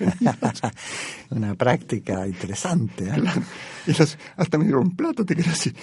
[1.30, 3.04] Una práctica interesante.
[3.06, 3.94] ¿eh?
[4.36, 5.76] hasta me dieron plata, te quiero decir.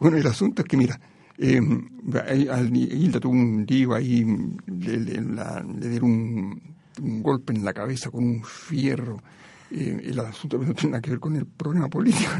[0.00, 1.00] Bueno, el asunto es que, mira,
[1.38, 4.24] eh, Hilda tuvo un lío ahí,
[4.66, 6.62] le, le dieron un,
[7.00, 9.22] un, golpe en la cabeza con un fierro
[9.70, 12.30] eh, el asunto no tiene nada que ver con el problema político.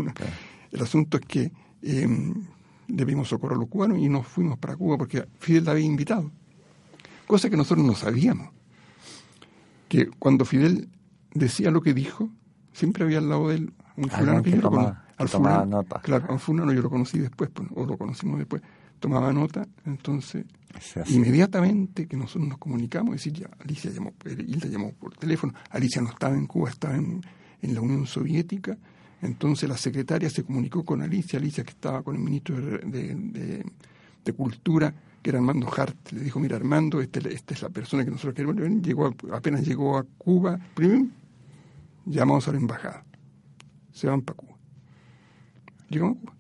[0.70, 2.08] El asunto es que eh,
[2.88, 6.30] debimos socorrer a los cubanos y nos fuimos para Cuba porque Fidel la había invitado.
[7.26, 8.50] Cosa que nosotros no sabíamos.
[9.88, 10.88] Que cuando Fidel
[11.34, 12.30] decía lo que dijo,
[12.72, 16.00] siempre había al lado de él un fulano que, yo tomaba, nota.
[16.00, 18.62] Claro, a un fulano yo lo conocí después, pues, o lo conocimos después.
[19.00, 20.44] Tomaba nota, entonces
[21.08, 26.00] Inmediatamente que nosotros nos comunicamos, es decir, ya Alicia llamó, Hilda llamó por teléfono, Alicia
[26.00, 27.20] no estaba en Cuba, estaba en,
[27.62, 28.78] la Unión Soviética,
[29.20, 33.64] entonces la secretaria se comunicó con Alicia, Alicia que estaba con el ministro de,
[34.36, 38.12] Cultura, que era Armando Hart, le dijo, mira Armando, este, esta es la persona que
[38.12, 41.08] nosotros queremos llegó apenas llegó a Cuba, primero
[42.06, 43.04] llamamos a la embajada,
[43.92, 44.56] se van para Cuba.
[45.88, 46.36] Llegamos a Cuba,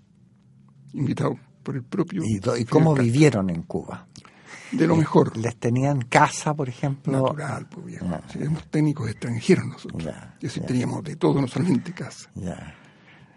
[0.92, 1.38] invitados
[1.70, 2.22] por el propio...
[2.24, 4.06] ¿Y, cómo vivieron en Cuba?
[4.72, 5.36] De lo mejor.
[5.36, 7.12] ¿Les tenían casa, por ejemplo?
[7.12, 8.06] Natural, pues viejo.
[8.34, 10.12] Éramos técnicos extranjeros nosotros.
[10.40, 12.28] Y así teníamos de todo, no solamente casa.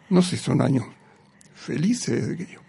[0.10, 0.86] No sé, son años
[1.54, 2.60] felices desde que yo.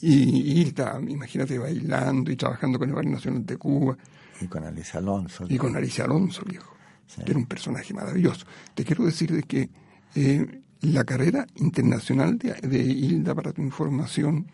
[0.00, 0.74] Y, y
[1.08, 3.96] imagínate, bailando y trabajando con el Barrio Nacional de Cuba.
[4.40, 5.44] Y con Alicia Alonso.
[5.48, 6.72] Y con Alicia Alonso, viejo.
[7.16, 8.46] Que era un personaje maravilloso.
[8.74, 9.68] Te quiero decir de que
[10.14, 14.46] eh, la carrera internacional de, de, Hilda para tu información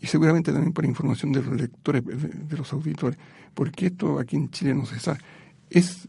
[0.00, 3.18] y seguramente también para información de los lectores, de, los auditores,
[3.54, 5.18] porque esto aquí en Chile no se sabe,
[5.70, 6.08] es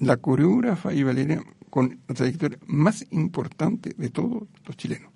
[0.00, 5.10] la coreógrafa y bailarina con la trayectoria más importante de todos los chilenos.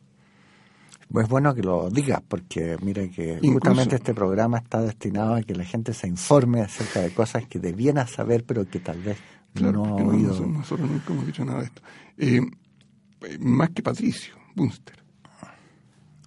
[1.11, 5.57] Pues bueno que lo digas, porque mira que justamente este programa está destinado a que
[5.57, 9.19] la gente se informe acerca de cosas que debieran saber, pero que tal vez
[9.55, 10.47] no ha oído.
[10.47, 11.83] nosotros, nunca hemos dicho nada de esto.
[12.17, 12.41] Eh,
[13.41, 15.03] más que Patricio Bunster.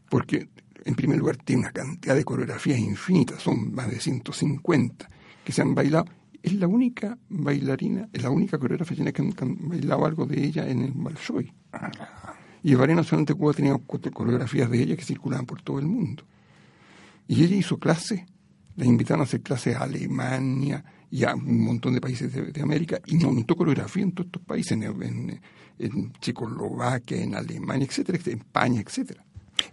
[0.09, 0.47] Porque,
[0.85, 5.09] en primer lugar, tiene una cantidad de coreografías infinitas, son más de 150
[5.43, 6.05] que se han bailado.
[6.41, 10.81] Es la única bailarina, es la única coreógrafa que han, bailado algo de ella en
[10.81, 11.53] el Bolshoi.
[12.63, 15.85] Y el Ballet Nacional de Cuba tenía coreografías de ella que circulaban por todo el
[15.85, 16.23] mundo.
[17.27, 18.23] Y ella hizo clases,
[18.75, 22.99] la invitaron a hacer clases a Alemania y a un montón de países de, América
[23.05, 25.39] y montó coreografía en todos estos países, en,
[25.77, 29.23] en Checoslovaquia, en Alemania, etcétera, en España, etcétera.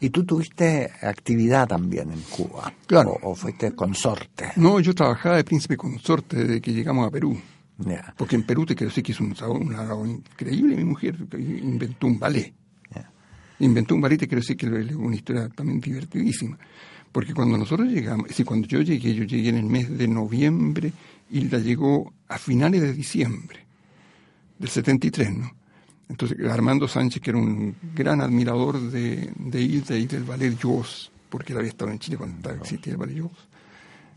[0.01, 2.71] ¿Y tú tuviste actividad también en Cuba?
[2.87, 3.17] Claro.
[3.23, 4.53] ¿O, fuiste consorte?
[4.57, 7.41] No, yo trabajaba de príncipe consorte desde que llegamos a Perú.
[8.19, 10.77] Porque en Perú te quiero decir que hizo un trabajo, increíble.
[10.77, 12.53] Mi mujer inventó un ballet.
[13.61, 16.59] Inventó un ballet, quiero decir que es una historia también divertidísima.
[17.11, 20.07] Porque cuando nosotros llegamos, es decir, cuando yo llegué, yo llegué en el mes de
[20.07, 20.93] noviembre,
[21.31, 23.61] Hilda llegó a finales de diciembre
[24.59, 25.53] del 73, ¿no?
[26.09, 31.13] Entonces, Armando Sánchez, que era un gran admirador de, de Hilda y del ballet Jaws,
[31.29, 33.49] porque él había estado en Chile cuando existía el ballet Jaws,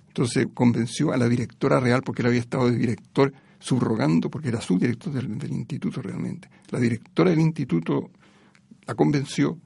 [0.07, 4.59] entonces convenció a la directora real, porque él había estado de director subrogando, porque era
[4.59, 6.49] su director del, del instituto realmente.
[6.71, 8.11] La directora del instituto
[8.85, 9.57] la convenció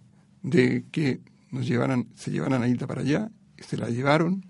[0.43, 1.19] de que
[1.51, 4.45] nos llevaran, se llevaran a Hilda para allá, se la llevaron,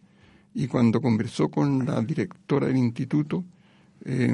[0.53, 3.43] y cuando conversó con la directora del instituto,
[4.03, 4.33] eh,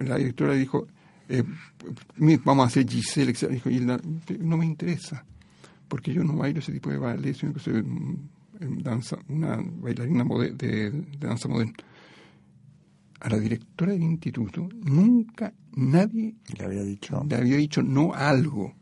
[0.00, 0.86] la directora dijo,
[1.28, 1.42] eh,
[2.44, 3.98] vamos a hacer Giselle, dijo Hilda,
[4.40, 5.24] no me interesa,
[5.88, 7.84] porque yo no bailo ese tipo de ballet, sino que soy
[8.60, 11.74] danza, una bailarina de, de danza moderna.
[13.20, 18.28] A la directora del instituto nunca nadie le había dicho, le había dicho no a
[18.28, 18.74] algo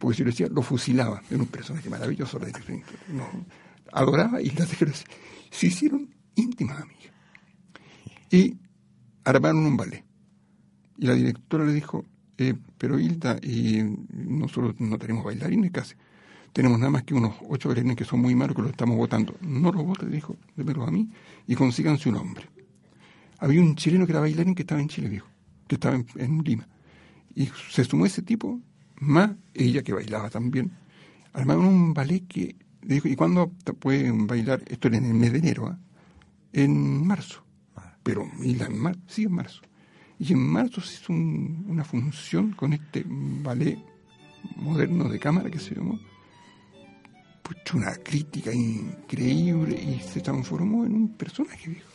[0.00, 1.22] porque si lo decía, lo fusilaba.
[1.30, 2.40] Era un personaje maravilloso,
[3.12, 3.26] no,
[3.92, 4.68] adoraba y las
[5.50, 7.12] se hicieron íntimas amigas.
[8.30, 8.56] Y
[9.24, 10.04] armaron un ballet.
[10.98, 12.04] Y la directora le dijo,
[12.38, 15.94] eh, pero Hilda, y nosotros no tenemos bailarines casi.
[16.52, 19.34] Tenemos nada más que unos ocho bailarines que son muy malos que los estamos votando.
[19.40, 21.10] No los votes, dijo, démelos a mí
[21.46, 22.46] y consíganse un hombre.
[23.38, 25.26] Había un chileno que era bailarín que estaba en Chile, dijo,
[25.66, 26.68] que estaba en, en Lima.
[27.34, 28.60] Y se sumó ese tipo
[29.00, 30.72] más ella que bailaba también,
[31.32, 34.62] armaron un ballet que dijo, ¿y cuándo pueden bailar?
[34.66, 35.78] Esto era en el mes de enero, ¿ah?
[36.52, 37.44] en marzo.
[38.02, 39.60] Pero, ¿y la en Sí, en marzo.
[40.18, 43.78] Y en marzo se hizo una función con este ballet
[44.56, 45.98] moderno de cámara que se llamó.
[47.42, 51.88] Pucho, una crítica increíble y se transformó en un personaje viejo.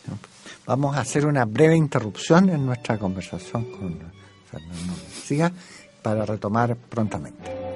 [0.66, 4.00] Vamos a hacer una breve interrupción en nuestra conversación con
[4.50, 5.52] Fernando García
[6.02, 7.75] para retomar prontamente.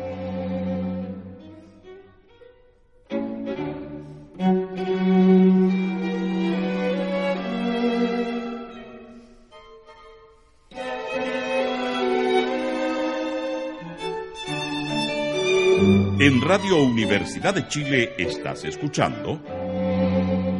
[16.21, 19.41] En Radio Universidad de Chile estás escuchando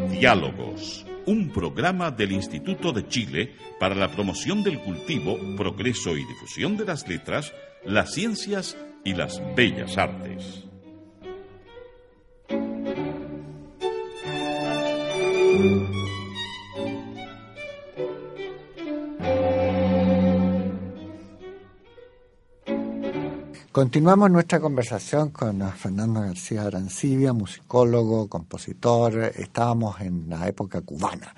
[0.09, 6.77] Diálogos un programa del Instituto de Chile para la promoción del cultivo, progreso y difusión
[6.77, 10.63] de las letras, las ciencias y las bellas artes.
[23.79, 29.31] Continuamos nuestra conversación con Fernando García Arancibia, musicólogo, compositor.
[29.37, 31.33] Estábamos en la época cubana,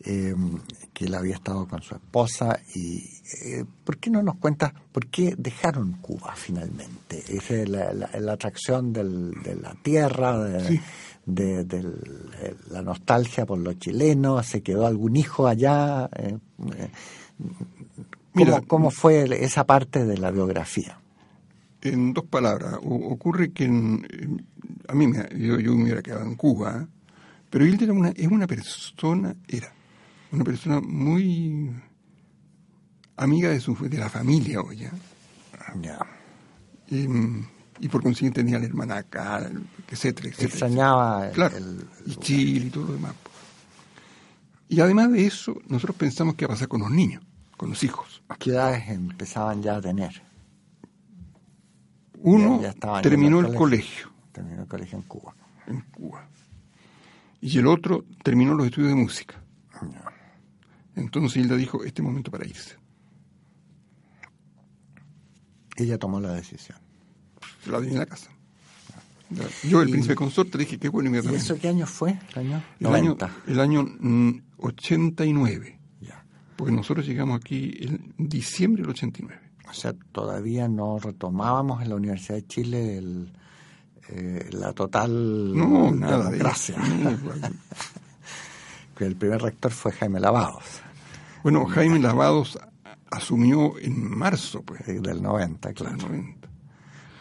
[0.00, 0.58] em,
[0.92, 2.60] que él había estado con su esposa.
[2.74, 2.98] y
[3.42, 7.24] eh, ¿Por qué no nos cuentas por qué dejaron Cuba finalmente?
[7.26, 10.36] Es la, atracción de la tierra,
[11.24, 11.82] de,
[12.70, 14.46] la nostalgia por los chilenos.
[14.46, 16.10] ¿Se quedó algún hijo allá?
[16.14, 16.36] Eh,
[16.76, 16.90] eh,
[18.34, 21.00] ¿Cómo, ¿Cómo fue esa parte de la biografía?
[21.82, 26.86] En dos palabras, ocurre que a mí me, yo, yo, me hubiera quedado en Cuba,
[27.50, 29.72] pero él era una, es una persona, era
[30.32, 31.70] una persona muy
[33.16, 34.92] amiga de, su, de la familia hoy, ¿ya?
[36.88, 39.50] Y, por consiguiente tenía la hermana acá,
[39.88, 40.48] etcétera, etcétera.
[40.48, 41.56] Extrañaba claro,
[42.06, 43.14] y Chile y todo lo demás.
[44.68, 47.22] Y además de eso, nosotros pensamos que iba a pasar con los niños,
[47.56, 48.22] con los hijos.
[48.38, 50.27] ¿Qué edades empezaban ya a tener?
[52.22, 52.60] Uno
[53.02, 54.10] terminó el colegio.
[54.32, 55.34] Terminó el colegio en Cuba.
[55.66, 56.28] En Cuba.
[57.40, 59.42] Y el otro terminó los estudios de música.
[60.96, 62.76] Entonces Hilda dijo, este momento para irse.
[65.76, 66.78] Ella tomó la decisión.
[67.66, 68.30] La di en la casa.
[69.62, 72.18] Yo, el príncipe consorte, dije, qué bueno ¿Y eso qué año fue?
[72.34, 73.86] ¿El año el año, el año
[74.56, 75.78] 89.
[75.78, 76.24] Mm, ya.
[76.56, 81.96] Porque nosotros llegamos aquí en diciembre del 89 o sea, todavía no retomábamos en la
[81.96, 83.02] Universidad de Chile
[84.08, 86.76] eh, la total no, nada democracia.
[88.96, 90.80] que el primer rector fue Jaime Lavados.
[91.42, 92.58] Bueno, Jaime Lavados
[93.10, 94.86] asumió en marzo, pues.
[94.86, 95.96] Del 90, claro.
[95.96, 96.48] Del 90.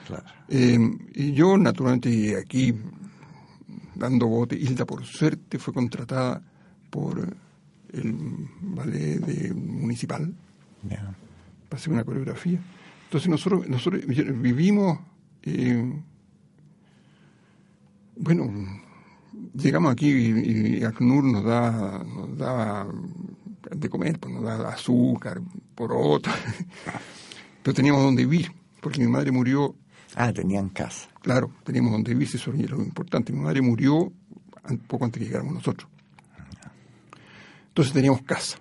[0.07, 0.23] Claro.
[0.47, 0.79] Eh,
[1.15, 2.73] y yo, naturalmente, aquí
[3.95, 6.41] dando bote, Hilda, por suerte, fue contratada
[6.89, 7.35] por
[7.91, 8.15] el
[8.61, 10.33] ballet de, municipal
[11.67, 12.59] para hacer una coreografía.
[13.05, 14.99] Entonces nosotros, nosotros vivimos,
[15.43, 16.01] eh,
[18.15, 18.51] bueno,
[19.53, 22.87] llegamos aquí y, ACNUR nos da, nos da
[23.71, 25.41] de comer, pues nos da azúcar,
[25.75, 26.33] por otra,
[27.63, 28.51] pero teníamos donde vivir,
[28.81, 29.75] porque mi madre murió
[30.19, 31.09] Ah, tenían casa.
[31.21, 33.31] Claro, teníamos donde vivir, eso era lo importante.
[33.31, 34.11] Mi madre murió
[34.87, 35.89] poco antes que llegáramos nosotros.
[37.67, 38.57] Entonces teníamos casa.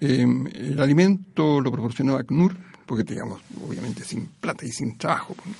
[0.00, 2.56] Em, el alimento lo proporcionaba CNUR,
[2.86, 5.34] porque teníamos obviamente sin plata y sin trabajo.
[5.34, 5.56] pues,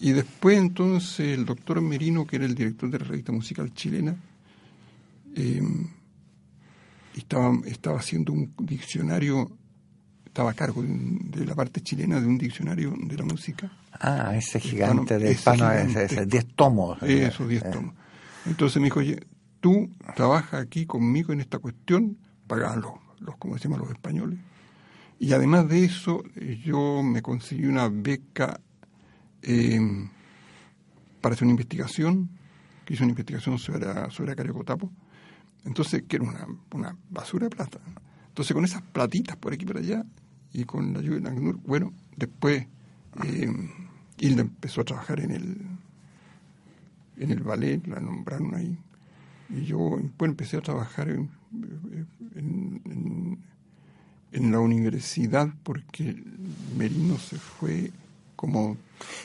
[0.00, 4.14] Y después entonces el doctor Merino, que era el director de la revista musical chilena,
[5.34, 5.88] em,
[7.16, 9.50] estaba, estaba haciendo un diccionario,
[10.26, 13.70] estaba a cargo de, de la parte chilena de un diccionario de la música.
[14.00, 17.00] Ah, ese gigante de hispano, ese, ese, 10 tomos.
[17.02, 17.94] Eso, 10 Eh, tomos.
[18.46, 19.20] Entonces me dijo, oye,
[19.60, 22.82] tú trabajas aquí conmigo en esta cuestión, pagan
[23.20, 24.38] los, como decimos los españoles.
[25.18, 28.60] Y además de eso, eh, yo me conseguí una beca
[29.42, 29.80] eh,
[31.20, 32.30] para hacer una investigación,
[32.84, 34.90] que hizo una investigación sobre, sobre Cariocotapo.
[35.64, 37.80] Entonces, que era una, una basura de plata.
[38.28, 40.04] Entonces, con esas platitas por aquí y por allá,
[40.52, 42.66] y con la ayuda de ACNUR, bueno, después
[43.24, 43.52] eh,
[44.18, 45.60] Hilda empezó a trabajar en el,
[47.16, 48.78] en el ballet, la nombraron ahí.
[49.48, 51.30] Y yo bueno, empecé a trabajar en,
[52.36, 53.38] en-
[54.32, 56.16] en la universidad porque
[56.76, 57.92] Merino se fue
[58.36, 58.76] como...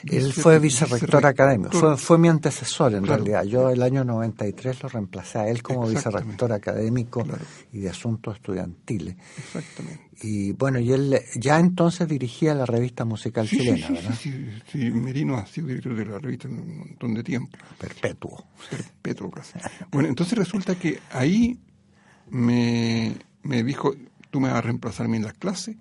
[0.07, 3.23] Él fue vicerrector académico, fue, fue mi antecesor en Claro.
[3.23, 3.43] realidad.
[3.43, 7.43] Yo el año 93 lo reemplacé a él como vicerrector académico Claro.
[7.73, 9.15] y de asuntos estudiantiles.
[9.37, 10.09] Exactamente.
[10.21, 14.15] Y bueno, y él ya entonces dirigía la revista musical Sí, chilena, sí, ¿verdad?
[14.19, 17.57] sí, sí, sí, Merino ha sido director de la revista un montón de tiempo.
[17.77, 18.45] Perpetuo.
[18.69, 19.53] perpetuo casi.
[19.91, 21.59] Bueno, entonces resulta que ahí
[22.29, 23.93] me, me dijo,
[24.29, 25.77] tú me vas a reemplazar a mí en las clases,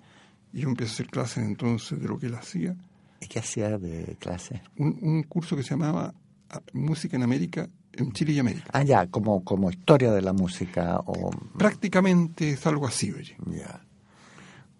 [0.53, 2.75] y yo empecé a hacer clases entonces de lo que él hacía.
[3.21, 4.61] ¿Y qué hacía de clase?
[4.77, 6.13] Un, un curso que se llamaba
[6.49, 8.69] ah, Música en América, en Chile y América.
[8.73, 11.29] Ah, ya, como, como historia de la música o...
[11.57, 13.35] Prácticamente es algo así, oye.
[13.47, 13.81] Ya.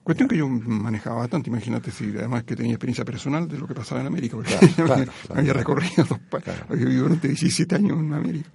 [0.04, 3.76] Cuestión que yo manejaba bastante, imagínate si además que tenía experiencia personal de lo que
[3.76, 5.40] pasaba en América, porque Claro, claro, me- claro.
[5.42, 6.66] había recorrido dos pa- Claro.
[6.70, 8.50] había vivido durante 17 años en América.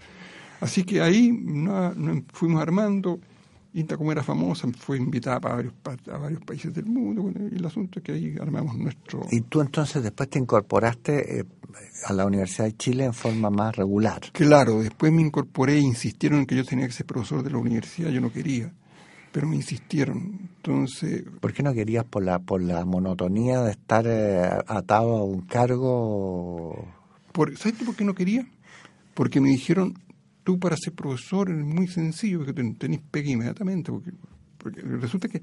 [0.60, 3.20] Así que ahí no- no- fuimos armando,
[3.74, 5.74] Inta como era famosa, fue invitada para varios,
[6.12, 9.22] a varios países del mundo, bueno, y el asunto es que ahí armamos nuestro...
[9.32, 11.44] Y tú entonces después te incorporaste eh,
[12.06, 14.20] a la Universidad de Chile en forma más regular.
[14.32, 17.58] Claro, después me incorporé e insistieron en que yo tenía que ser profesor de la
[17.58, 18.72] universidad, yo no quería,
[19.32, 20.50] pero me insistieron.
[20.56, 25.24] Entonces, ¿Por qué no querías por la, por la monotonía de estar eh, atado a
[25.24, 26.86] un cargo?
[27.32, 28.46] Por, ¿Sabes por qué no quería?
[29.14, 29.94] Porque me dijeron,
[30.44, 33.90] tú para ser profesor es muy sencillo, porque ten- tenés pega inmediatamente.
[33.90, 34.12] Porque,
[34.58, 35.42] porque resulta que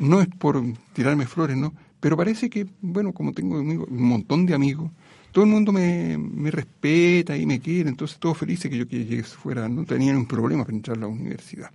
[0.00, 0.62] no es por
[0.92, 1.72] tirarme flores, ¿no?
[2.00, 4.90] Pero parece que, bueno, como tengo amigos- un montón de amigos,
[5.32, 9.22] todo el mundo me, me respeta y me quiere, entonces todos felices que yo que
[9.22, 11.70] fuera, no tenían un problema para entrar a la universidad.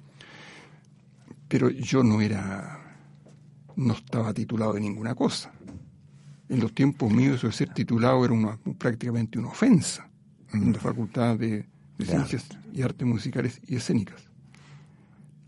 [1.47, 2.79] Pero yo no era,
[3.75, 5.51] no estaba titulado de ninguna cosa.
[6.49, 10.09] En los tiempos míos eso de ser titulado era una, prácticamente una ofensa
[10.53, 11.65] en la Facultad de,
[12.05, 12.13] de.
[12.13, 14.21] Ciencias y Artes Musicales y Escénicas.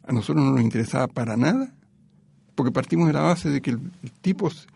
[0.06, 1.74] A nosotros no nos interesaba para nada,
[2.56, 4.68] porque partimos de la base de que el, el tipo, si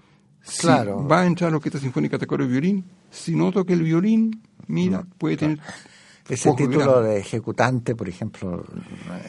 [0.61, 1.05] Claro.
[1.05, 3.83] va a entrar a la Orquesta Sinfónica de Coro y Violín, si no toca el
[3.83, 5.59] violín, mira, puede tener...
[6.29, 7.09] Ese título grande.
[7.11, 8.65] de ejecutante, por ejemplo,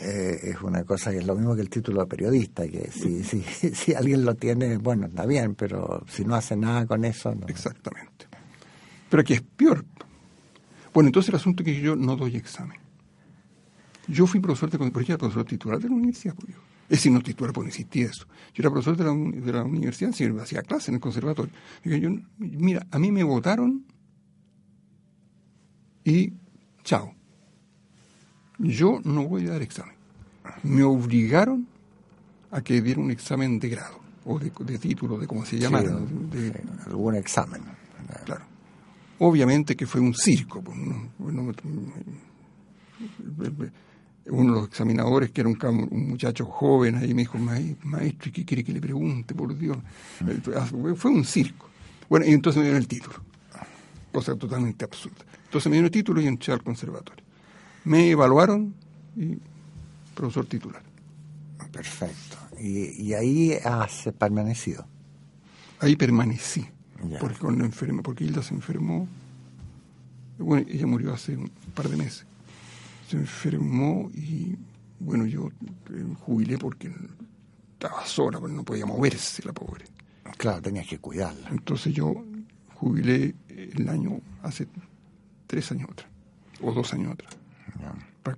[0.00, 3.22] eh, es una cosa que es lo mismo que el título de periodista, que si,
[3.22, 3.40] si,
[3.72, 7.46] si alguien lo tiene, bueno, está bien, pero si no hace nada con eso, no.
[7.46, 8.26] Exactamente.
[9.08, 9.84] Pero aquí es peor.
[10.98, 12.76] Bueno, entonces el asunto es que yo no doy examen.
[14.08, 16.60] Yo fui profesor de porque yo era profesor titular de la universidad, pues, yo.
[16.88, 18.26] Es decir, no titular, porque no existía eso.
[18.52, 21.52] Yo era profesor de la, uni- de la universidad, sí, hacía clase en el conservatorio.
[21.84, 23.84] Digo, yo, mira, a mí me votaron
[26.02, 26.32] y
[26.82, 27.14] chao.
[28.58, 29.94] Yo no voy a dar examen.
[30.64, 31.68] Me obligaron
[32.50, 35.96] a que diera un examen de grado, o de, de título, de cómo se llamara.
[35.96, 37.77] Sí, de- algún examen.
[39.20, 40.62] Obviamente que fue un circo.
[40.62, 41.10] pues, ¿no?
[41.18, 41.52] Bueno,
[44.30, 48.32] uno de los examinadores, que era un, muchacho joven, ahí me dijo, "Mae- maestro, ¿y
[48.32, 49.78] ¿qué quiere que le pregunte, por Dios?
[50.26, 51.68] Eh, Fue un circo.
[52.10, 53.16] Bueno, y entonces me dieron el título.
[54.12, 55.24] Cosa totalmente absurda.
[55.44, 57.24] Entonces me dieron el título y entré al conservatorio.
[57.84, 58.74] Me evaluaron
[59.16, 59.38] y
[60.14, 60.82] profesor titular.
[61.72, 62.36] Perfecto.
[62.60, 64.86] Y, y ahí has permanecido.
[65.80, 66.66] Ahí permanecí.
[67.10, 67.18] Ya.
[67.18, 69.06] Porque, cuando enferma, porque Hilda se enfermó.
[70.38, 72.24] Bueno, ella murió hace un par de meses.
[73.08, 74.56] Se enfermó y,
[75.00, 75.48] bueno, yo
[75.90, 76.92] eh, jubilé porque
[77.74, 79.84] estaba sola, pero no podía moverse la pobre.
[80.36, 81.48] Claro, tenías que cuidarla.
[81.50, 82.24] Entonces yo
[82.74, 84.68] jubilé el año, hace
[85.46, 86.08] tres años atrás,
[86.60, 87.36] o dos años atrás,
[88.22, 88.36] para,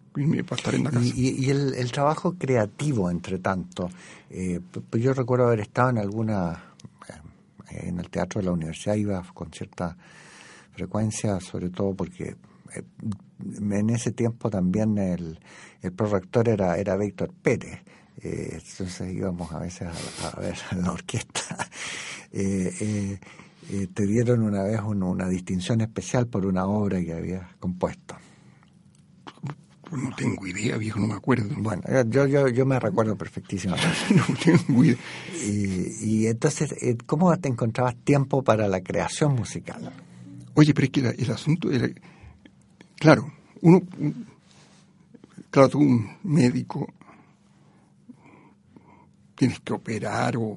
[0.57, 1.05] estar en la casa.
[1.05, 3.91] Y, y- y el, el trabajo creativo, entre tanto,
[4.31, 4.61] eh,
[4.93, 6.63] yo recuerdo haber estado en alguna
[7.71, 9.97] en el teatro de la universidad iba con cierta
[10.73, 12.37] frecuencia, sobre todo porque
[12.75, 12.83] eh,
[13.61, 15.39] en ese tiempo también el,
[15.83, 17.81] el prorector era, era Víctor Pérez.
[18.23, 19.89] Eh, entonces íbamos a veces
[20.25, 21.69] a, ver la orquesta.
[22.33, 28.17] Eh, te dieron una vez una distinción especial por una obra que habías compuesto.
[29.91, 31.53] Pues no tengo idea, viejo, no me acuerdo.
[31.59, 33.89] Bueno, yo, yo, yo me recuerdo perfectísimamente.
[34.15, 34.97] no tengo idea.
[35.45, 36.75] Y, entonces,
[37.07, 39.93] ¿cómo te encontrabas tiempo para la creación musical?
[40.55, 41.89] Oye, pero es que el asunto era,
[43.01, 43.33] claro,
[43.63, 43.83] uno,
[45.51, 46.87] claro, tú un médico
[49.35, 50.57] tienes que operar o,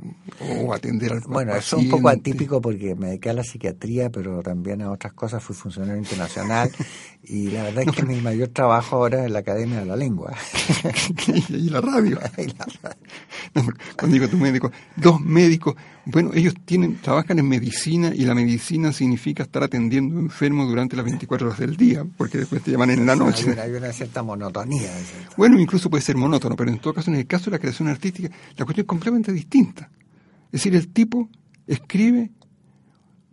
[0.73, 4.41] atender al Bueno, eso es un poco atípico porque me dediqué a la psiquiatría, pero
[4.41, 6.71] también a otras cosas, fui funcionario internacional
[7.23, 10.33] y la verdad es que mi mayor trabajo ahora es la Academia de la Lengua.
[11.49, 12.19] y la radio.
[13.97, 15.75] cuando digo tu médico, dos médicos,
[16.05, 21.05] bueno, ellos tienen trabajan en medicina y la medicina significa estar atendiendo enfermos durante las
[21.05, 23.55] 24 horas del día, porque después te llaman en la noche.
[23.59, 24.89] Hay una, cierta monotonía.
[25.37, 27.87] Bueno, incluso puede ser monótono, pero en todo caso, en el caso de la creación
[27.87, 29.89] artística, la cuestión es completamente distinta.
[30.54, 31.30] Es decir, el tipo
[31.68, 32.32] escribe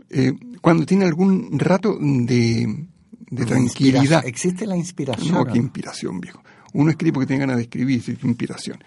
[0.09, 2.87] eh, cuando tiene algún rato de,
[3.47, 4.27] tranquilidad.
[4.27, 5.33] ¿Existe la inspiración?
[5.33, 6.43] No, qué inspiración, viejo.
[6.73, 8.79] Uno escribe porque tiene ganas de escribir, qué inspiración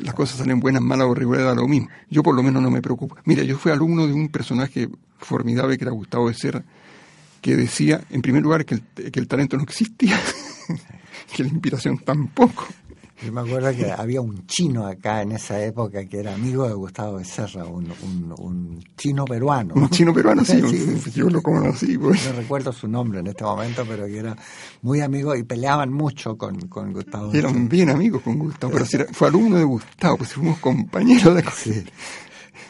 [0.00, 1.88] las cosas salen buenas, malas o regulares, lo mismo.
[2.10, 3.16] Yo por lo menos no me preocupo.
[3.24, 6.64] Mira, yo fui alumno de un personaje formidable que era Gustavo de Serra,
[7.40, 10.18] que decía, en primer lugar, que el, que el talento no existía,
[11.36, 12.66] que la inspiración tampoco.
[13.24, 16.74] Yo me acuerdo que había un chino acá en esa época que era amigo de
[16.74, 19.74] Gustavo Becerra, un, un, un chino peruano.
[19.74, 20.60] Un chino peruano, sí,
[21.14, 21.96] yo lo conocí.
[21.96, 22.26] Pues.
[22.26, 24.36] No recuerdo su nombre en este momento, pero que era
[24.82, 27.32] muy amigo y peleaban mucho con, con Gustavo.
[27.32, 31.44] Eran bien amigos con Gustavo, pero si fue alumno de Gustavo, pues fuimos compañeros de...
[31.54, 31.84] Sí.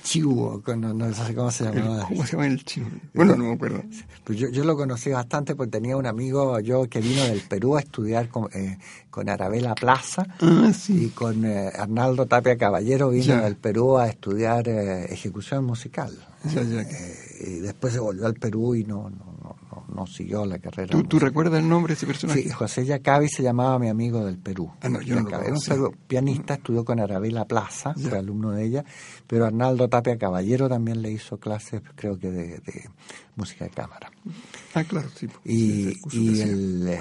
[0.07, 2.07] Chihuo, no, no, sé cómo se llamaba.
[2.07, 2.89] ¿Cómo se llama el Chihuo?
[3.13, 3.83] Bueno, no me acuerdo.
[4.23, 7.77] Pues yo, yo lo conocí bastante porque tenía un amigo yo que vino del Perú
[7.77, 8.79] a estudiar con, eh,
[9.11, 14.69] con Arabela Plaza ah, y con eh, Arnaldo Tapia Caballero vino del Perú a estudiar
[14.69, 16.17] eh, ejecución musical.
[16.45, 19.57] Y después se volvió al Perú y no, no,
[19.89, 20.99] no siguió la carrera.
[21.03, 22.43] ¿Tú, recuerdas el nombre de ese personaje?
[22.43, 24.71] Sí, José Yacabi se llamaba mi amigo del Perú.
[24.81, 28.85] Ah, no, yo no Era un pianista, estudió con Arabela Plaza, fue alumno de ella,
[29.27, 32.61] pero Arnaldo Tapia Caballero también le hizo clases, creo que de,
[33.37, 34.11] música de cámara.
[34.75, 35.29] Ah, claro, sí.
[35.45, 36.99] Y, y, el,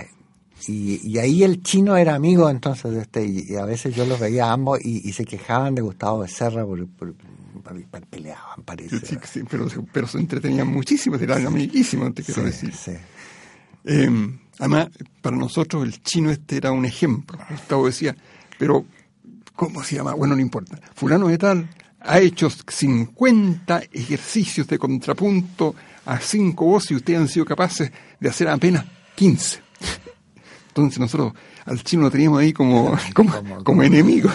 [0.68, 4.52] y, ahí el chino era amigo entonces de este, y, a veces yo los veía
[4.52, 7.14] ambos y, se quejaban de Gustavo Becerra por, por
[8.10, 9.00] peleaban, parece.
[9.00, 9.18] Sí,
[9.50, 12.74] pero, pero se entretenían muchísimo, eran amiguísimos, te quiero decir.
[13.84, 14.10] Eh,
[14.60, 14.90] además,
[15.22, 17.38] para nosotros el chino este era un ejemplo.
[17.50, 18.16] Gustavo decía,
[18.58, 18.86] pero,
[19.56, 20.14] ¿cómo se llama?
[20.14, 20.80] Bueno, no importa.
[20.94, 27.28] Fulano de tal ha hecho 50 ejercicios de contrapunto a cinco voces y ustedes han
[27.28, 28.86] sido capaces de hacer apenas
[29.16, 29.60] 15.
[30.68, 31.34] Entonces nosotros
[31.66, 34.30] al chino lo teníamos ahí como, como, como enemigo,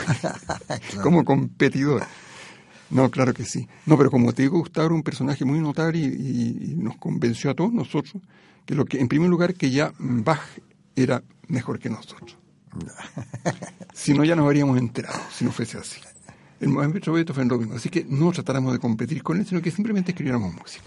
[1.03, 2.03] como competidor.
[2.91, 3.69] No, claro que sí.
[3.87, 7.55] No, pero como te digo, Gustavo era un personaje muy notable y, nos convenció a
[7.55, 8.23] todos nosotros
[8.67, 10.41] que lo que, en primer lugar, que ya Bach
[10.97, 12.37] era mejor que nosotros.
[13.95, 16.01] si no, ya nos habríamos enterado, si no fuese así.
[16.61, 17.75] El movimiento fue en lo mismo.
[17.75, 20.85] Así que no tratáramos de competir con él, sino que simplemente escribiéramos música.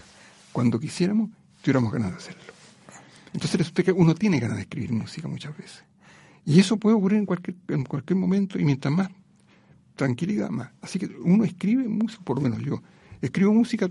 [0.51, 1.32] Cuando quisiéramos,
[1.62, 2.54] tuviéramos ganas de hacerlo.
[3.34, 5.84] Entonces resulta que uno tiene ganas de escribir música muchas veces.
[6.45, 9.10] Y eso puede ocurrir en cualquier, en cualquier momento, y mientras más
[9.96, 10.72] tranquilidad más.
[10.82, 12.82] Así que uno escribe música, por lo menos yo,
[13.22, 13.89] escribo música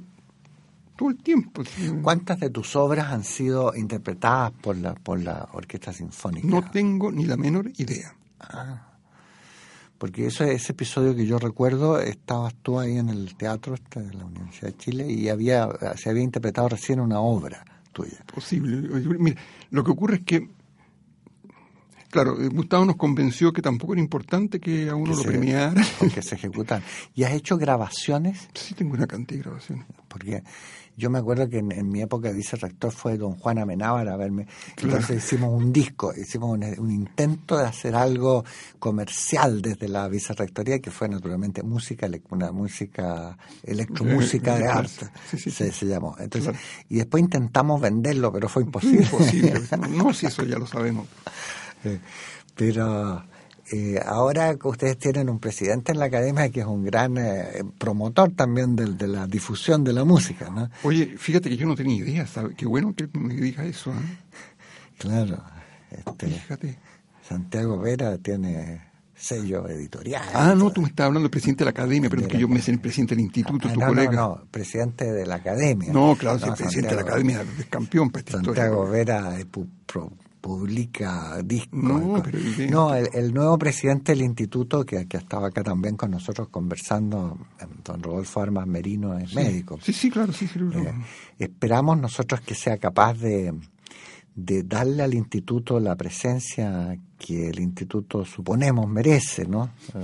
[0.96, 1.62] todo el tiempo.
[2.02, 6.46] ¿Cuántas de tus obras han sido interpretadas por la, por la Orquesta Sinfónica?
[6.46, 8.14] No tengo ni la menor idea.
[8.40, 8.88] Ah,
[9.98, 14.12] porque ese, ese episodio que yo recuerdo, estabas tú ahí en el teatro este de
[14.14, 18.24] la Universidad de Chile y había se había interpretado recién una obra tuya.
[18.34, 18.76] Posible.
[19.18, 19.40] Mira,
[19.70, 20.48] lo que ocurre es que
[22.12, 25.82] Claro, eh, Gustavo nos convenció que tampoco era importante que a uno lo premiara.
[26.14, 26.82] Que se ejecutan.
[27.14, 28.48] ¿Y has hecho grabaciones?
[28.52, 29.86] Sí, tengo una cantidad de grabaciones.
[30.08, 30.42] Porque
[30.94, 34.46] yo me acuerdo que en, mi época de vicerrector fue don Juan Amenábar a verme.
[34.76, 38.44] Entonces hicimos un disco, hicimos un, intento de hacer algo
[38.78, 46.14] comercial desde la vicerrectoría, que fue naturalmente música, una música, electromúsica de arte, se, llamó.
[46.18, 46.54] Entonces,
[46.90, 49.04] Y después intentamos venderlo, pero fue imposible.
[49.04, 49.62] Imposible.
[49.96, 51.08] no, si eso ya lo sabemos.
[52.54, 53.24] Pero
[53.72, 57.62] eh, ahora que ustedes tienen un presidente en la academia que es un gran eh,
[57.78, 60.68] promotor también de, la difusión de la música, ¿no?
[60.82, 62.26] Oye, fíjate que yo no tenía idea,
[62.56, 63.90] Qué bueno que me diga eso.
[63.90, 63.94] ¿eh?
[64.98, 65.42] Claro.
[65.90, 66.78] Este, fíjate.
[67.28, 68.82] Santiago Vera tiene
[69.16, 70.22] sello editorial.
[70.34, 72.48] Ah, no, tú me estabas hablando del presidente de la academia, pero es que yo
[72.48, 74.12] me sé el presidente del instituto, Ah, tu no, colega.
[74.12, 75.92] no, no, presidente de la academia.
[75.92, 79.04] No, claro, si No, el presidente de la academia es campeón para esta Santiago historia.
[79.30, 79.44] Vera
[79.86, 80.12] pro-
[80.42, 81.78] publica discos.
[82.68, 87.38] No, el, el nuevo presidente del instituto, que, que estaba acá también con nosotros conversando,
[87.84, 89.78] don Rodolfo Armas Merino, es médico.
[89.80, 90.58] Sí, sí, claro, sí, sí.
[90.58, 90.92] Eh,
[91.38, 93.54] esperamos nosotros que sea capaz de,
[94.34, 99.70] de darle al instituto la presencia que el instituto suponemos merece, ¿no?
[99.94, 100.00] Eh,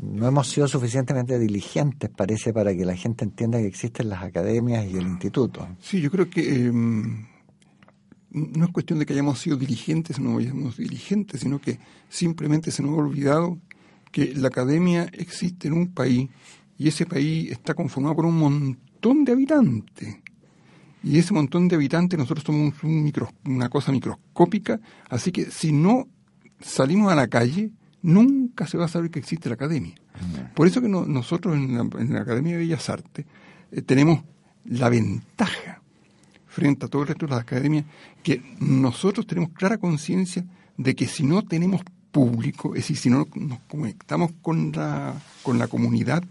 [0.00, 4.86] no hemos sido suficientemente diligentes, parece, para que la gente entienda que existen las academias
[4.86, 5.68] y el instituto.
[5.78, 6.72] Sí, yo creo que eh,
[8.34, 11.78] no es cuestión de que hayamos sido dirigentes o no hayamos dirigentes, sino que
[12.08, 13.58] simplemente se nos ha olvidado
[14.12, 16.28] que la academia existe en un país
[16.76, 20.16] y ese país está conformado por un montón de habitantes.
[21.02, 25.72] Y ese montón de habitantes nosotros somos un micro- una cosa microscópica, así que si
[25.72, 26.08] no
[26.60, 27.70] salimos a la calle,
[28.02, 29.94] nunca se va a saber que existe la academia.
[30.54, 33.26] Por eso que no- nosotros en la, en la Academia de Bellas Artes
[33.72, 34.22] eh, tenemos
[34.64, 35.82] la ventaja
[36.54, 37.84] frente a todo el resto de las academias
[38.22, 40.44] que nosotros tenemos clara conciencia
[40.76, 41.82] de que si no tenemos
[42.12, 46.22] público, es decir, si no nos conectamos con la, con la comunidad,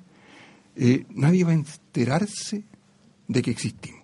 [0.78, 2.64] eh, nadie va a enterarse
[3.28, 4.02] de que existimos.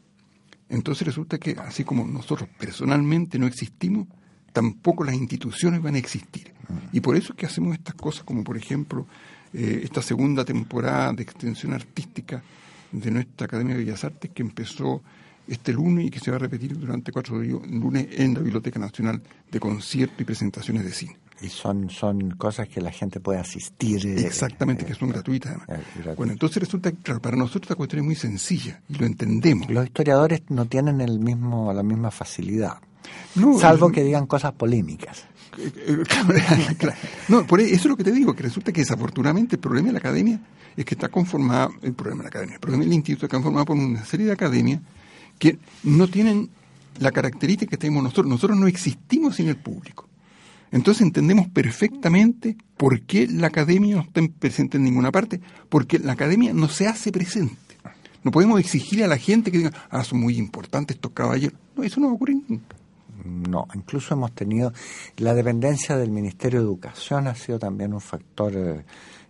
[0.67, 4.07] Entonces resulta que así como nosotros personalmente no existimos,
[4.51, 6.53] tampoco las instituciones van a existir.
[6.91, 9.07] Y por eso es que hacemos estas cosas como por ejemplo
[9.53, 12.43] eh, esta segunda temporada de extensión artística
[12.91, 15.01] de nuestra Academia de Bellas Artes que empezó
[15.49, 18.79] este lunes y que se va a repetir durante cuatro días, lunes en la Biblioteca
[18.79, 19.21] Nacional
[19.51, 21.17] de conciertos y presentaciones de cine.
[21.41, 24.05] Y son, son cosas que la gente puede asistir.
[24.05, 25.85] eh, Exactamente, eh, que son gratuitas además.
[26.05, 26.13] eh.
[26.17, 29.69] Bueno, entonces resulta que claro, para nosotros esta cuestión es muy sencilla y lo entendemos.
[29.69, 32.79] Los historiadores no tienen el mismo, la misma facilidad,
[33.35, 35.25] No, salvo eh, que digan cosas polémicas.
[35.57, 36.03] Eh, eh.
[37.29, 39.93] No, por eso es lo que te digo, que resulta que desafortunadamente el problema de
[39.93, 40.39] la academia
[40.75, 43.65] es que está conformada, el problema de la academia, el problema del instituto está conformado
[43.65, 44.81] por una serie de academias
[45.39, 46.49] que no tienen
[46.99, 48.27] la característica que tenemos nosotros.
[48.27, 50.07] Nosotros no existimos sin el público.
[50.71, 56.13] Entonces entendemos perfectamente por qué la academia no está presente en ninguna parte, porque la
[56.13, 57.55] academia no se hace presente.
[58.23, 61.57] No podemos exigirle a la gente que diga, ah, son muy importantes estos caballeros.
[61.75, 62.75] No, eso no va a ocurrir nunca.
[63.25, 64.71] No, incluso hemos tenido
[65.17, 68.85] la dependencia del Ministerio de Educación ha sido también un factor eh,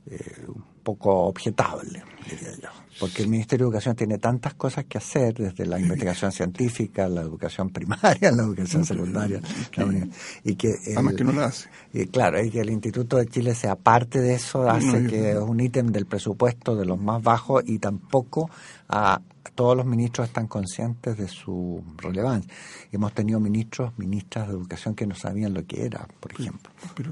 [0.07, 0.45] eh,
[0.94, 2.70] poco objetable, diría yo,
[3.00, 7.22] porque el Ministerio de Educación tiene tantas cosas que hacer, desde la investigación científica, la
[7.22, 9.40] educación primaria, la educación secundaria,
[9.78, 10.08] la
[10.44, 11.70] y que el- Además que no la hace.
[11.94, 15.32] y claro, y que el Instituto de Chile sea parte de eso hace No, que
[15.32, 18.50] es un ítem del presupuesto de los más bajos y tampoco
[18.90, 19.22] a
[19.56, 22.52] todos los ministros están conscientes de su relevancia.
[22.92, 26.72] Hemos tenido ministros, ministras de educación que no sabían lo que era, por ejemplo.
[26.96, 27.12] Pero,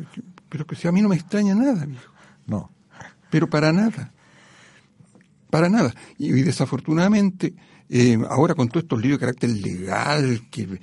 [0.49, 2.11] pero que si a mí no me extraña nada, viejo.
[2.45, 2.71] No.
[3.29, 4.11] Pero para nada.
[5.49, 5.93] Para nada.
[6.17, 7.53] Y, y desafortunadamente,
[7.89, 10.79] eh, ahora con todos estos líos de carácter legal, que,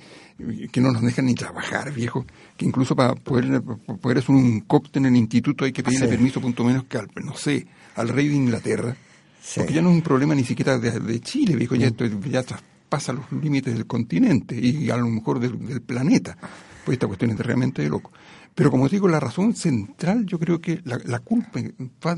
[0.71, 2.25] que no nos dejan ni trabajar, viejo,
[2.57, 6.07] que incluso para poder, para poder hacer un cóctel en el instituto hay que pedirle
[6.07, 6.11] Sí.
[6.11, 8.95] permiso, punto menos que al, no sé, al rey de Inglaterra.
[9.41, 9.59] Sí.
[9.59, 12.41] Porque ya no es un problema ni siquiera de, de Chile, viejo, ya, esto ya
[12.41, 16.35] traspasa los límites del continente y a lo mejor del, del planeta.
[16.83, 18.11] Pues esta cuestión es realmente de loco.
[18.55, 21.59] Pero como digo, la razón central, yo creo que la, culpa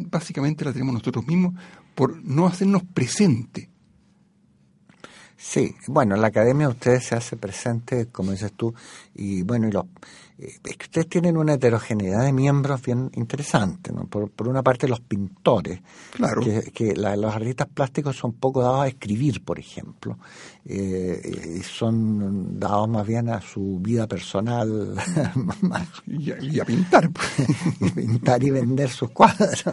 [0.10, 1.56] básicamente la tenemos nosotros mismos
[1.96, 3.70] por no hacernos presente.
[5.36, 8.74] Sí, bueno, en la academia ustedes se hace presente, como dices tú,
[9.16, 9.86] y bueno, y los,
[10.40, 14.06] es que ustedes tienen una heterogeneidad de miembros bien interesante, ¿no?
[14.06, 15.80] Por, por una parte los pintores,
[16.12, 16.42] Claro.
[16.42, 20.18] que, que la- los artistas plásticos son poco dados a escribir, por ejemplo,
[20.66, 24.96] eh, y son dados más bien a su vida personal,
[26.08, 27.28] Y a, y a pintar, pues,
[27.82, 29.64] y pintar y vender sus cuadros.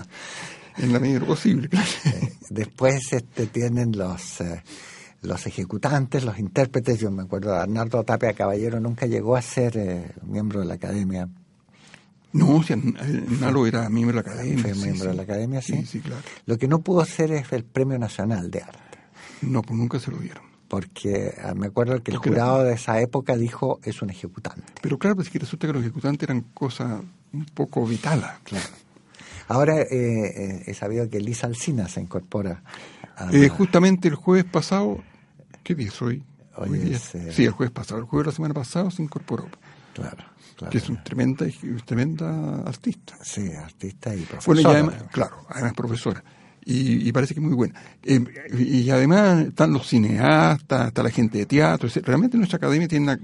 [0.78, 1.68] en la medida posible.
[1.68, 1.86] claro.
[2.50, 4.62] Después este, tienen los, eh,
[5.24, 7.00] los ejecutantes, los intérpretes.
[7.00, 11.28] Yo me acuerdo, Arnaldo Tapia Caballero nunca llegó a ser eh, miembro de la academia.
[12.32, 14.62] No, si el Nalo era miembro de la academia.
[14.62, 15.08] Fue miembro sí.
[15.08, 15.76] de la academia, sí.
[15.78, 16.22] Sí, sí, claro.
[16.46, 18.78] Lo que no pudo ser es el Premio Nacional de Arte.
[19.42, 20.42] No, pues nunca se lo dieron.
[20.66, 24.10] Porque ah, me acuerdo que el Porque era- jurado de esa época dijo es un
[24.10, 24.64] ejecutante.
[24.82, 27.02] Pero claro, pues que resulta que los ejecutantes eran cosas
[27.32, 28.26] un poco vitales.
[28.42, 28.64] Claro.
[29.46, 32.62] Ahora eh, eh, he sabido que Lisa Alcina se incorpora
[33.16, 34.98] a Eh, justamente el jueves pasado,
[35.64, 36.22] ¿qué día es hoy?
[36.56, 37.98] Hoy Hoy día- es, eh, Sí, el jueves pasado.
[38.00, 39.48] El jueves de la semana pasada se incorporó,
[39.94, 40.24] Claro,
[40.56, 40.70] claro.
[40.70, 41.46] que es una tremenda,
[41.84, 43.16] tremenda artista.
[43.22, 44.54] Sí, artista y profesora.
[44.54, 46.22] Bueno, y además, claro, además profesora.
[46.66, 47.74] Y, y parece que muy buena.
[48.04, 48.24] Eh,
[48.58, 51.88] y además están los cineastas, está la gente de teatro.
[51.88, 53.18] es- Realmente nuestra academia tiene una...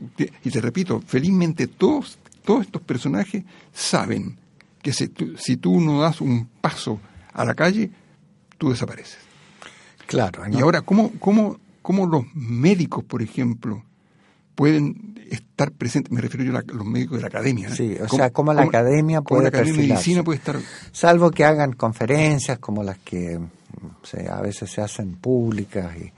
[0.45, 4.37] Y te repito, felizmente todos, todos estos personajes saben
[4.83, 7.01] que si tú, si tú no das un paso
[7.33, 7.91] a la calle,
[8.59, 9.19] tú desapareces.
[10.07, 10.43] Claro.
[10.51, 13.85] Y ahora, ¿cómo, cómo, cómo los médicos, por ejemplo,
[14.55, 16.13] pueden estar presentes?
[16.13, 17.69] Me refiero yo a los médicos de la academia.
[17.69, 17.75] ¿eh?
[17.75, 20.57] Sí, o sea, cómo la academia puede la academia de medicina puede estar...
[20.93, 23.39] Salvo que hagan conferencias como las que
[24.31, 25.95] a veces se hacen públicas.
[25.97, 26.13] Y,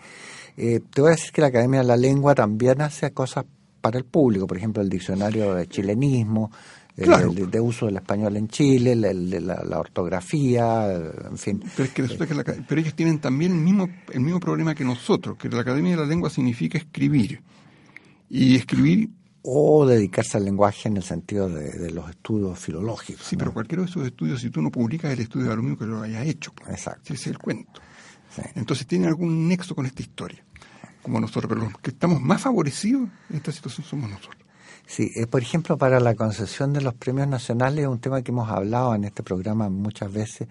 [0.57, 3.45] eh, te voy a decir que la Academia de la Lengua también hace cosas
[3.81, 6.51] para el público, por ejemplo, el diccionario de chilenismo,
[7.05, 11.63] el, de, uso del español en Chile, la, ortografía, en fin.
[11.77, 14.85] Pero, es que resulta que pero ellos tienen también el mismo, el mismo problema que
[14.85, 17.43] nosotros, que la Academia de la Lengua significa escribir.
[18.29, 19.11] Y escribir...
[19.45, 23.27] O dedicarse al lenguaje en el sentido de, los estudios filológicos.
[23.27, 25.85] Sí, pero cualquiera de esos estudios, si tú no publicas el estudio, de mismo que
[25.85, 26.53] lo hayas hecho.
[26.69, 27.13] Exacto.
[27.13, 27.81] Ese es el cuento.
[28.55, 30.45] Entonces tiene algún nexo con esta historia,
[31.03, 31.49] como nosotros.
[31.49, 34.42] Pero los que estamos más favorecidos en esta situación somos nosotros.
[34.95, 38.51] Sí, eh, por ejemplo, para la concesión de los premios nacionales, un tema que hemos
[38.51, 40.49] hablado en este programa muchas veces,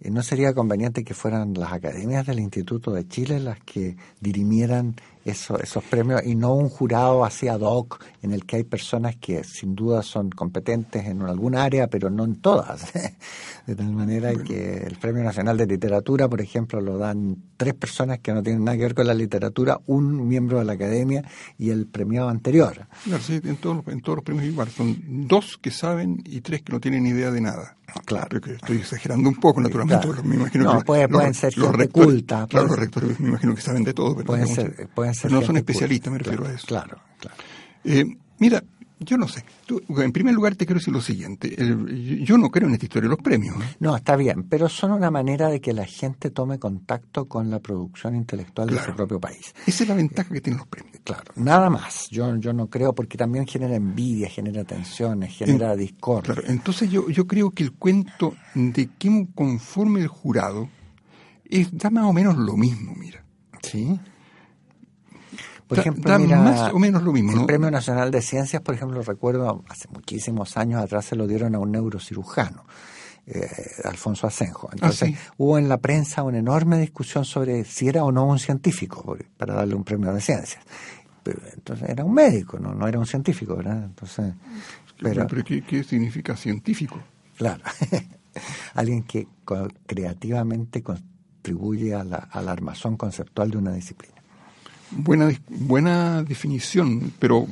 [0.00, 4.96] eh, ¿no sería conveniente que fueran las academias del Instituto de Chile las que dirimieran
[5.26, 9.16] eso, esos premios y no un jurado así ad hoc en el que hay personas
[9.16, 12.92] que sin duda son competentes en alguna área, pero no en todas.
[13.66, 18.20] De tal manera que el Premio Nacional de Literatura, por ejemplo, lo dan tres personas
[18.20, 21.24] que no tienen nada que ver con la literatura, un miembro de la academia
[21.58, 22.86] y el premiado anterior.
[23.04, 24.68] Claro, sí, en todos, en todos los premios igual.
[24.68, 24.96] Son
[25.26, 27.76] dos que saben y tres que no tienen idea de nada.
[28.04, 28.40] Claro.
[28.40, 30.08] que estoy exagerando un poco, naturalmente.
[30.24, 32.46] Me imagino no, que pueden ser gente culta.
[32.48, 34.14] Claro, los rectores me imagino que saben de todo.
[34.14, 36.66] Pero pueden, ser, pueden no son especialistas, me refiero a eso.
[36.66, 37.36] Claro, claro.
[37.84, 38.04] Eh,
[38.38, 38.62] mira,
[38.98, 39.44] yo no sé.
[39.88, 41.54] en primer lugar, te quiero decir lo siguiente.
[42.24, 43.56] yo no creo en esta historia de los premios.
[43.56, 43.76] ¿eh?
[43.78, 47.60] No, está bien, pero son una manera de que la gente tome contacto con la
[47.60, 49.54] producción intelectual de su propio país.
[49.66, 50.96] Esa es la ventaja que tienen los premios.
[51.04, 52.08] Claro, nada más.
[52.10, 56.34] Yo, yo no creo, porque también genera envidia, genera tensiones, genera discordia.
[56.34, 60.70] Claro, entonces yo, yo creo que el cuento de quién conforme el jurado
[61.44, 63.22] es, da más o menos lo mismo, mira.
[63.62, 63.98] Sí.
[65.66, 67.32] Por ejemplo, más o menos lo mismo.
[67.32, 71.54] El Premio Nacional de Ciencias, por ejemplo, recuerdo hace muchísimos años atrás se lo dieron
[71.54, 72.64] a un neurocirujano.
[73.28, 73.48] Eh,
[73.82, 74.68] Alfonso Asenjo.
[74.72, 78.38] Entonces ah, hubo en la prensa una enorme discusión sobre si era o no un
[78.38, 80.64] científico para darle un premio de ciencias.
[81.24, 83.82] Pero, entonces era un médico, no, no era un científico, ¿verdad?
[83.82, 84.32] Entonces,
[85.00, 87.02] pero, ¿qué, significa científico?
[87.36, 87.64] Claro,
[88.74, 89.26] alguien que
[89.86, 94.15] creativamente contribuye a la, a la armazón conceptual de una disciplina.
[94.90, 97.42] Buena, buena definición, pero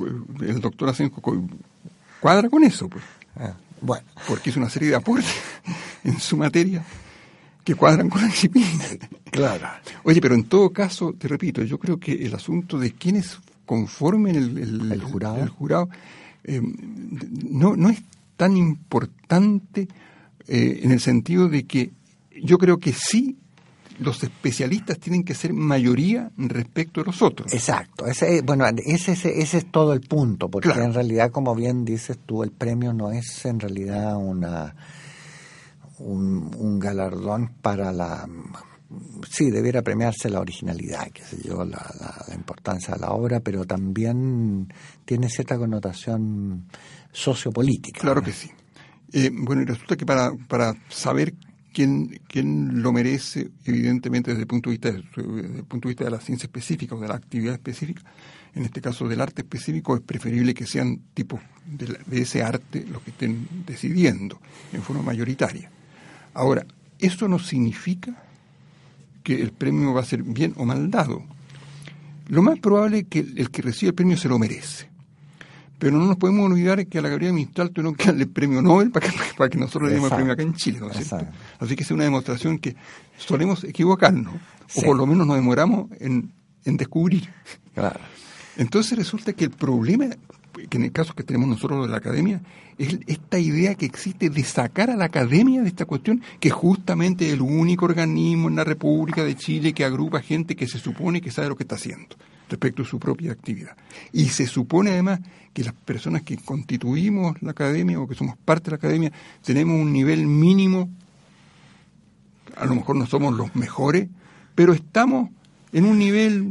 [0.41, 1.21] eh, el doctor Asenjo
[2.21, 2.89] cuadra con eso.
[2.89, 3.05] Pues.
[3.37, 4.07] Ah, bueno.
[4.29, 5.35] Porque es una serie de aportes
[6.05, 6.85] en su materia
[7.65, 8.85] que cuadran con la disciplina.
[9.31, 9.67] Claro.
[10.05, 14.37] Oye, pero en todo caso, te repito, yo creo que el asunto de quiénes conformen
[14.37, 15.89] el, el, jurado, el jurado
[16.45, 18.03] eh, no, no es
[18.37, 19.89] tan importante
[20.47, 21.93] eh, en el sentido de que
[22.43, 23.39] yo creo que sí
[23.99, 27.53] los especialistas tienen que ser mayoría respecto a los otros.
[27.53, 28.07] Exacto.
[28.07, 32.43] Ese, bueno, ese, ese, es todo el punto, porque en realidad, como bien dices tú,
[32.43, 34.75] el premio no es en realidad una
[35.99, 38.29] un, galardón para la...
[39.29, 41.83] Sí, debiera premiarse la originalidad, qué sé yo, la,
[42.35, 44.73] importancia de la obra, pero también
[45.05, 46.67] tiene cierta connotación
[47.11, 48.01] sociopolítica.
[48.01, 48.51] Claro que sí.
[49.13, 51.35] Eh, bueno, y resulta que para, para saber
[51.75, 56.05] quién, quién lo merece, evidentemente desde el punto de vista de, el punto de vista
[56.05, 58.03] de la ciencia específica o de la actividad específica,
[58.55, 62.87] en este caso del arte específico, es preferible que sean tipos de, de ese arte
[62.91, 64.41] los que estén decidiendo
[64.73, 65.71] en forma mayoritaria.
[66.33, 66.65] Ahora,
[66.99, 68.17] eso no significa
[69.25, 71.25] que el premio va a ser bien o mal dado.
[72.29, 74.94] Lo más probable es que el que recibe el premio se lo merece.
[75.79, 78.63] Pero no nos podemos olvidar que a la Gabriela Mistral tuvieron que darle el premio
[78.63, 81.07] Nobel para que, para que nosotros le demos el premio acá en Chile, ¿no es
[81.07, 81.27] cierto?
[81.59, 82.77] Así que es una demostración que
[83.17, 84.35] solemos equivocarnos,
[84.77, 86.33] o por lo menos nos demoramos en,
[86.65, 87.29] en descubrir.
[87.75, 88.01] Claro.
[88.57, 90.07] Entonces resulta que el problema,
[90.71, 92.41] que en el caso que tenemos nosotros de la academia,
[92.79, 97.27] es esta idea que existe de sacar a la academia de esta cuestión, que justamente
[97.27, 101.21] es el único organismo en la República de Chile que agrupa gente que se supone
[101.21, 102.17] que sabe lo que está haciendo
[102.49, 103.77] respecto a su propia actividad.
[104.13, 105.21] Y se supone además
[105.53, 109.81] que las personas que constituimos la academia o que somos parte de la academia tenemos
[109.81, 110.91] un nivel mínimo,
[112.57, 114.09] a lo mejor no somos los mejores,
[114.55, 115.31] pero estamos
[115.73, 116.45] en un nivel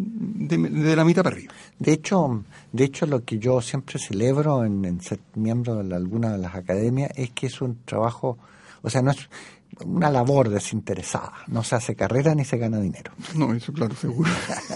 [0.47, 1.53] de, la mitad para arriba.
[1.79, 6.39] De hecho, de hecho, lo que yo siempre celebro en, ser miembro de alguna de
[6.39, 8.37] las academias es que es un trabajo,
[8.81, 9.29] o sea, no es,
[9.85, 11.33] una labor desinteresada.
[11.47, 13.11] No se hace carrera ni se gana dinero.
[13.35, 14.29] No, eso claro, seguro.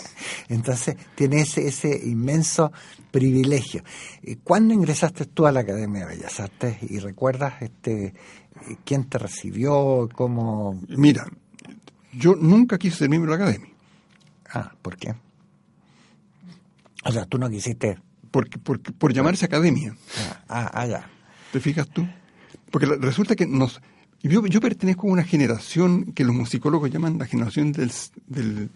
[0.50, 2.72] Entonces tiene ese, ese inmenso
[3.12, 3.84] privilegio.
[4.44, 8.14] ¿Cuándo ingresaste tú a la Academia de Bellas Artes y recuerdas este
[8.84, 10.80] quién te recibió, cómo?
[10.88, 11.28] Mira,
[12.14, 13.74] yo nunca quise ser miembro de la Academia.
[14.54, 15.14] Ah, ¿por qué?
[17.04, 18.00] O sea, tú no quisiste...
[18.32, 19.96] Porque, porque, por llamarse Academia.
[20.18, 21.10] Ah, ah, ah ya.
[21.52, 22.08] ¿Te fijas tú?
[22.72, 23.82] Porque resulta que nos...
[24.28, 28.70] Yo, yo pertenezco a una generación que los musicólogos llaman la generación de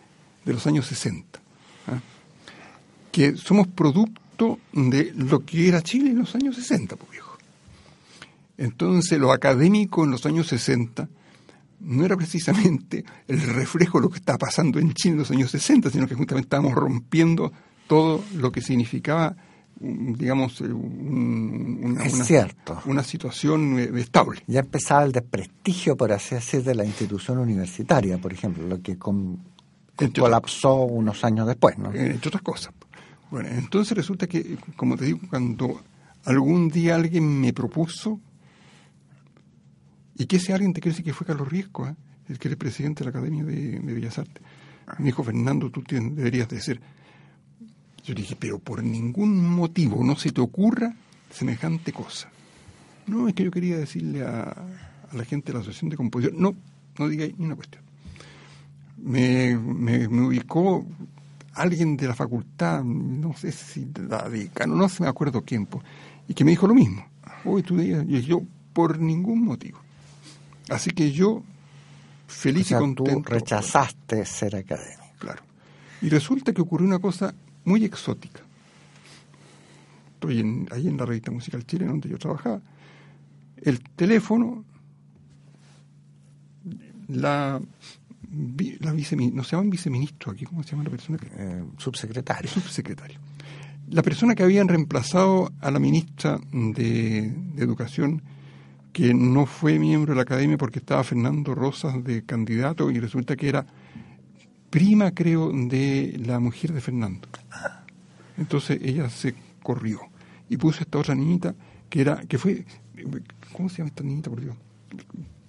[0.45, 1.39] los años 60.
[1.87, 1.99] ¿ah?
[3.11, 7.37] Que somos producto de lo que era Chile en los años 60, pues viejo.
[8.57, 11.07] Entonces, lo académico en los años 60
[11.81, 15.51] no era precisamente el reflejo de lo que estaba pasando en Chile en los años
[15.51, 17.51] 60, sino que justamente estábamos rompiendo
[17.87, 19.35] todo lo que significaba
[19.81, 22.03] digamos, eh, una,
[22.85, 24.43] una, situación eh, estable.
[24.45, 28.97] Ya empezaba el desprestigio, por así decir, de la institución universitaria, por ejemplo, lo que
[28.97, 31.91] colapsó unos años después, ¿no?
[31.93, 32.73] Entre otras cosas.
[33.31, 35.81] Bueno, entonces resulta que, como te digo, cuando
[36.25, 38.19] algún día alguien me propuso,
[40.15, 41.95] y que ese alguien te quiere decir que fue Carlos Riesco, ¿eh?
[42.29, 44.43] el que era presidente de la Academia de, Bellas Artes,
[44.99, 46.57] me dijo, Fernando, tú deberías de
[48.03, 50.95] yo dije, pero por ningún motivo no se te ocurra
[51.29, 52.29] semejante cosa.
[53.07, 54.55] No, es que yo quería decirle a,
[55.11, 56.55] la gente de la Asociación de Composición, no,
[56.97, 57.83] no diga ni una cuestión.
[58.97, 60.85] Me, me, ubicó
[61.53, 65.67] alguien de la facultad, no sé si la decano, no se me acuerdo quién,
[66.27, 67.05] y que me dijo lo mismo.
[67.43, 68.41] Hoy tú y yo,
[68.73, 69.79] por ningún motivo.
[70.69, 71.43] Así que yo,
[72.27, 73.21] feliz y contento.
[73.21, 75.01] Tú rechazaste ser académico.
[75.19, 75.41] Claro.
[76.01, 77.33] Y resulta que ocurrió una cosa
[77.65, 78.41] muy exótica.
[80.13, 82.61] Estoy en, ahí en la revista Musical Chile, donde yo trabajaba.
[83.57, 84.63] El teléfono,
[87.07, 87.61] la,
[88.79, 91.17] la no se llama viceministro aquí, ¿cómo se llama la persona?
[91.17, 92.49] Que, eh, subsecretario.
[92.49, 93.19] Subsecretario.
[93.89, 98.21] La persona que habían reemplazado a la ministra de, de Educación,
[98.93, 103.35] que no fue miembro de la academia porque estaba Fernando Rosas de candidato y resulta
[103.35, 103.65] que era
[104.71, 107.27] prima, creo, de la mujer de Fernando.
[108.37, 109.99] Entonces ella se corrió
[110.49, 111.53] y puso esta otra niñita
[111.89, 112.65] que era, que fue,
[113.51, 114.55] ¿cómo se llama esta niñita, por Dios?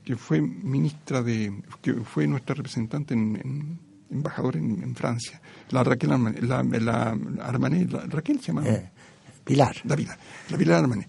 [0.04, 3.78] Que fue ministra de, que fue nuestra representante en,
[4.10, 8.68] embajadora en, Francia, la Raquel la, la, Armané, Raquel se llama.
[8.68, 8.90] Eh,
[9.44, 9.74] Pilar.
[9.84, 10.18] La Pilar,
[10.50, 11.08] la Pilar Armané.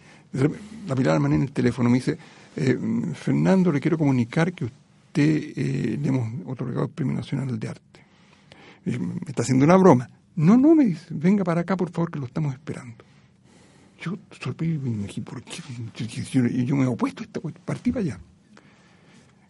[0.88, 2.18] La Pilar Armané en el teléfono me dice,
[2.56, 2.78] eh,
[3.16, 7.94] Fernando, le quiero comunicar que usted eh, le hemos otorgado el Premio Nacional de Arte
[8.86, 10.10] me está haciendo una broma.
[10.36, 13.04] No, no, me dice, venga para acá, por favor, que lo estamos esperando.
[14.02, 15.62] Yo sorprendido me dije, ¿por qué?
[16.32, 18.20] Yo, yo, me he opuesto a esta partí para allá.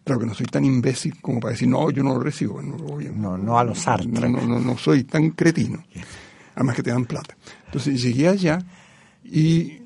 [0.04, 2.62] Claro que no soy tan imbécil como para decir, no, yo no lo recibo.
[2.62, 4.30] No, no, a los Sartre.
[4.30, 5.84] No, no, no, soy tan cretino.
[6.56, 7.36] Además que te dan plata.
[7.66, 8.60] Entonces llegué allá
[9.24, 9.80] y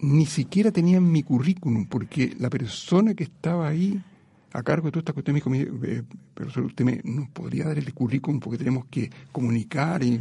[0.00, 4.00] ni siquiera tenían mi currículum, porque la persona que estaba ahí
[4.54, 7.76] a cargo de toda esta cuestión, me dijo, eh, pero usted me, nos podría dar
[7.76, 10.20] el currículum porque tenemos que comunicar y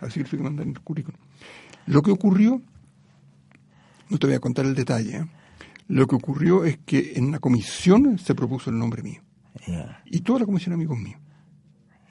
[0.00, 1.18] así que mandar el currículum.
[1.86, 2.60] Lo que ocurrió,
[4.10, 5.26] no te voy a contar el detalle, ¿eh?
[5.88, 9.22] lo que ocurrió es que en una comisión se propuso el nombre mío.
[10.04, 11.18] Y toda la comisión amigos míos.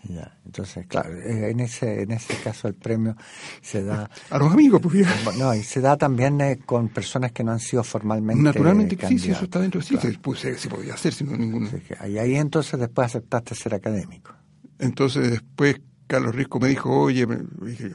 [0.07, 3.15] Ya, entonces, claro, eh, en ese, en ese caso el premio
[3.61, 4.09] se da...
[4.29, 5.05] A los amigos, pues
[5.37, 9.07] No, y se da también eh, con personas que no han sido formalmente Naturalmente que
[9.07, 11.69] sí, sí, eso está dentro, sí, se, pues, se, podía hacer, sino ninguno.
[12.07, 14.31] y ahí entonces después aceptaste ser académico.
[14.77, 17.25] Entonces después Carlos Risco me dijo, oye,
[17.61, 17.91] dije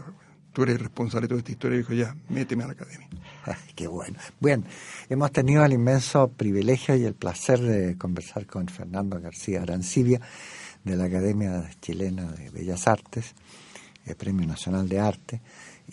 [0.53, 3.09] tú eres responsable de toda esta historia, y dijo, ya, méteme a la academia.
[3.75, 4.19] qué bueno.
[4.41, 4.65] Bien,
[5.09, 10.21] hemos tenido el inmenso privilegio y el placer de conversar con Fernando García Arancibia
[10.85, 13.35] de la Academia Chilena de Bellas Artes,
[14.07, 15.41] el Premio Nacional de Arte,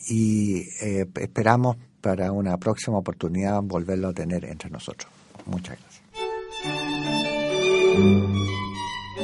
[0.10, 5.12] y eh, esperamos para una próxima oportunidad volverlo a tener entre nosotros.
[5.46, 6.04] Muchas gracias.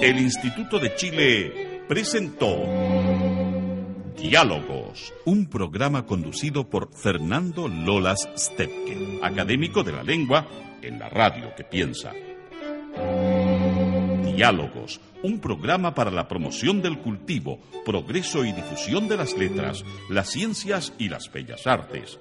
[0.02, 2.66] El Instituto de Chile presentó
[4.18, 10.48] Diálogos, un programa conducido por Fernando Lolas Stepke, académico de la lengua
[10.82, 12.12] en la radio que piensa.
[14.26, 20.30] Diálogos, un programa para la promoción del cultivo, progreso y difusión de las letras, las
[20.30, 22.20] ciencias y las bellas artes